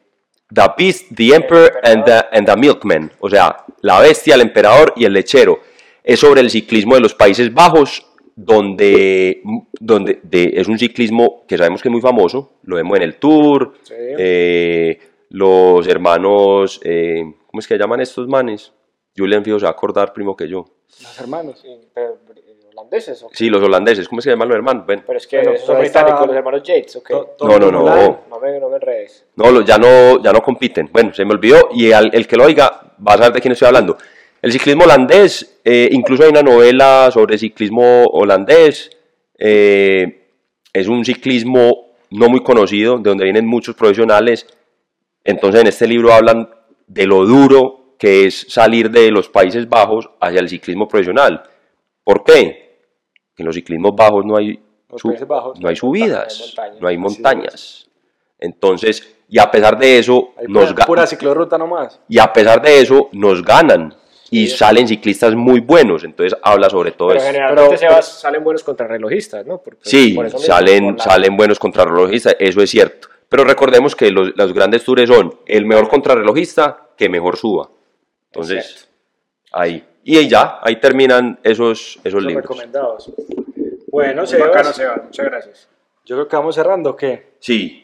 [0.54, 3.12] the Beast, The Emperor and the, and the Milkman.
[3.20, 5.60] O sea, la bestia, el emperador y el lechero.
[6.02, 9.42] Es sobre el ciclismo de los Países Bajos, donde,
[9.78, 12.52] donde de- es un ciclismo que sabemos que es muy famoso.
[12.64, 13.74] Lo vemos en el Tour.
[13.82, 13.94] Sí.
[13.98, 14.98] eh,
[15.32, 18.72] los hermanos, eh, ¿cómo es que llaman estos manes?
[19.16, 20.64] Julian Fijo se va a acordar primo que yo.
[21.02, 21.58] Los hermanos.
[21.60, 22.40] Sí, pero, eh,
[22.74, 23.36] ¿Holandeses o qué?
[23.36, 24.86] Sí, los holandeses, ¿cómo es que llaman los hermanos?
[24.86, 27.10] Bueno, Pero es que Bueno, son está- británicos, los hermanos Yates, ¿ok?
[27.40, 27.84] No, no, no.
[28.30, 29.24] No me, no me enredes.
[29.36, 30.88] No, ya no, ya no compiten.
[30.92, 33.52] Bueno, se me olvidó y al- el que lo oiga va a saber de quién
[33.52, 33.96] estoy hablando.
[34.40, 38.90] El ciclismo holandés, eh, incluso hay una novela sobre ciclismo holandés.
[39.44, 40.28] eh,
[40.72, 44.46] es un ciclismo no muy conocido, de donde vienen muchos profesionales.
[45.24, 46.48] Entonces en este libro hablan
[46.86, 51.42] de lo duro que es salir de los Países Bajos hacia el ciclismo profesional.
[52.04, 52.80] ¿Por qué?
[53.36, 54.60] En los ciclismos bajos no hay,
[55.26, 55.58] Bajos.
[55.60, 56.80] no hay subidas, montañas.
[56.80, 57.88] no hay montañas.
[58.38, 62.00] Entonces, y a pesar de eso, Hay nos pura, ga- pura ciclorruta nomás.
[62.08, 63.94] y a pesar de eso, nos ganan.
[64.30, 64.56] Y Sí.
[64.56, 66.04] salen ciclistas muy buenos.
[66.04, 67.26] Entonces habla sobre todo Pero eso.
[67.30, 69.58] generalmente Pero- salen buenos contrarrelojistas, ¿no?
[69.58, 73.08] Porque- Sí, por eso mismo, salen, salen buenos contrarrelojistas, eso es cierto.
[73.32, 77.70] Pero recordemos que los, los grandes tours son el mejor contrarrelojista que mejor suba.
[78.26, 78.90] Entonces,
[79.52, 79.82] ahí.
[80.04, 82.42] Y ahí ya, ahí terminan esos, esos Los libros.
[82.44, 83.10] recomendados.
[83.90, 85.68] Bueno, bacano, Sebas, Sebas, muchas gracias.
[86.04, 87.32] yo creo que vamos cerrando, ¿o ¿qué?
[87.40, 87.78] Sí,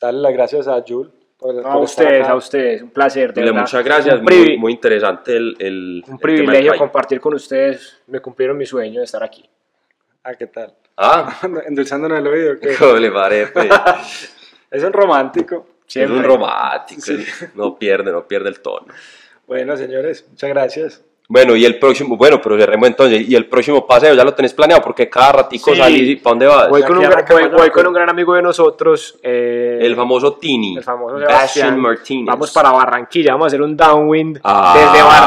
[0.00, 2.32] Darle las gracias a Jul por, No, por a ustedes, acá.
[2.32, 3.32] a ustedes, un placer.
[3.32, 3.60] de verdad.
[3.60, 4.20] muchas gracias.
[4.22, 8.00] Muy, muy interesante el, el, el un del privilegio compartir con ustedes.
[8.08, 9.48] Me cumplieron mi sueño de estar aquí.
[10.24, 10.74] Ah, ¿qué tal?
[10.96, 12.74] Ah, Endulzándonos el oído, ¿qué?
[12.78, 13.68] ¿cómo le parece?
[14.70, 15.66] Es un romántico.
[15.86, 16.18] Es Siempre.
[16.18, 17.02] un romántico,
[17.54, 18.86] no pierde, no pierde el tono.
[19.46, 21.04] Bueno, señores, muchas gracias.
[21.32, 24.52] Bueno, y el próximo, bueno, pero cerremos entonces, y el próximo paseo ya lo tenés
[24.52, 25.78] planeado, porque cada ratico Sí.
[25.78, 26.68] salís, ¿para dónde vas?
[26.68, 29.16] Voy con, un, gran- voy- voy con un gran amigo de nosotros.
[29.22, 31.78] eh, el famoso Tini, el famoso Sebastián.
[31.78, 32.26] Martínez.
[32.26, 35.20] Vamos para Barranquilla, vamos a hacer un downwind Ah, desde entonces,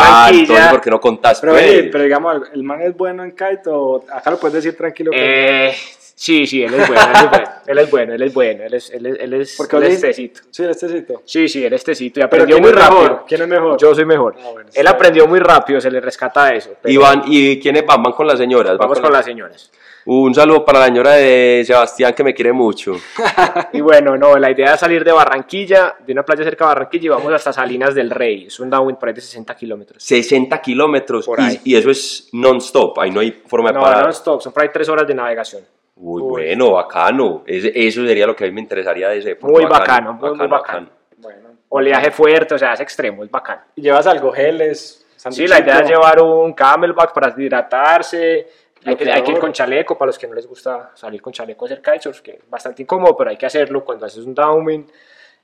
[0.58, 0.72] Barranquilla.
[0.72, 1.39] ¿por qué no contás?
[1.39, 1.70] Pero, pues?
[1.70, 4.76] oye, pero digamos, ¿el- ¿el man es bueno en kite o acá lo puedes decir
[4.78, 5.12] tranquilo?
[5.12, 5.74] que- Eh,
[6.16, 8.74] sí, sí, él es bueno, él es bueno, él es bueno, él es bueno, él
[8.74, 10.41] es, él es, él es, Porque él es tecito.
[10.51, 11.22] Sí, este tecito.
[11.26, 13.01] Sí, sí, él es tecito y aprendió ¿quién muy es mejor?
[13.03, 13.26] rápido.
[13.28, 13.78] ¿Quién es mejor?
[13.80, 14.36] Yo soy mejor.
[14.39, 16.72] Ah, bueno, él aprendió muy rápido, se le rescata eso.
[16.82, 18.01] pero ¿Y, van- ¿Y quiénes van?
[18.03, 18.78] Van con las señoras.
[18.78, 19.72] Vamos con con las- señoras.
[20.05, 22.93] Un saludo para la señora de Sebastián que me quiere mucho.
[23.72, 27.05] Y bueno, no, la idea es salir de Barranquilla, de una playa cerca de Barranquilla
[27.05, 28.47] y vamos hasta Salinas del Rey.
[28.47, 30.03] Es un downwind por ahí de 60 kilómetros.
[30.03, 31.61] 60 kilómetros Por y- ahí.
[31.64, 34.03] Y, eso es non-stop, ahí no hay forma de No, parar.
[34.03, 35.61] no stop, son por ahí tres horas de navegación.
[35.96, 37.44] Uy, bueno, bacano.
[37.46, 39.38] Ese- eso sería lo que a mí me interesaría de ese.
[39.41, 40.89] Muy bacano, muy, muy bacano.
[41.18, 41.50] Bueno.
[41.70, 43.62] Oleaje fuerte, o sea, es extremo, es bacano.
[43.76, 44.32] ¿Y llevas algo?
[44.32, 45.06] ¿Geles?
[45.30, 48.48] Sí, la idea es llevar un camelback para hidratarse.
[48.86, 51.32] Hay que, hay que ir con chaleco para los que no les gusta salir con
[51.32, 54.36] chaleco a hacer kitesurf, que es bastante incómodo, pero hay que hacerlo cuando haces un
[54.36, 54.89] downwind.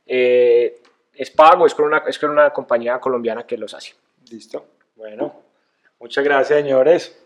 [0.05, 0.81] Eh,
[1.13, 3.93] es pago, es con, una, es con una compañía colombiana que los hace.
[4.29, 4.65] Listo.
[4.95, 5.33] Bueno.
[6.01, 7.25] Muchas gracias, señores.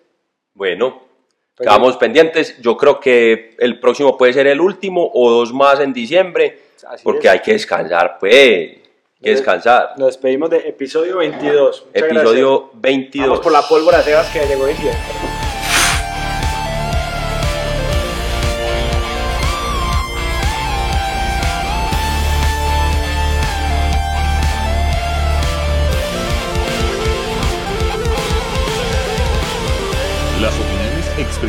[0.53, 1.01] Bueno,
[1.57, 2.59] quedamos pendientes.
[2.61, 7.03] Yo creo que el próximo puede ser el último o dos más en diciembre, Así
[7.03, 7.33] porque es.
[7.33, 8.33] hay que descansar, pues.
[8.33, 8.81] Hay
[9.21, 9.93] que descansar.
[9.97, 11.85] Nos despedimos de episodio 22.
[11.87, 12.81] Muchas Episodio gracias.
[12.81, 13.29] 22.
[13.29, 14.75] Vamos por la pólvora, Sebas, que llegó el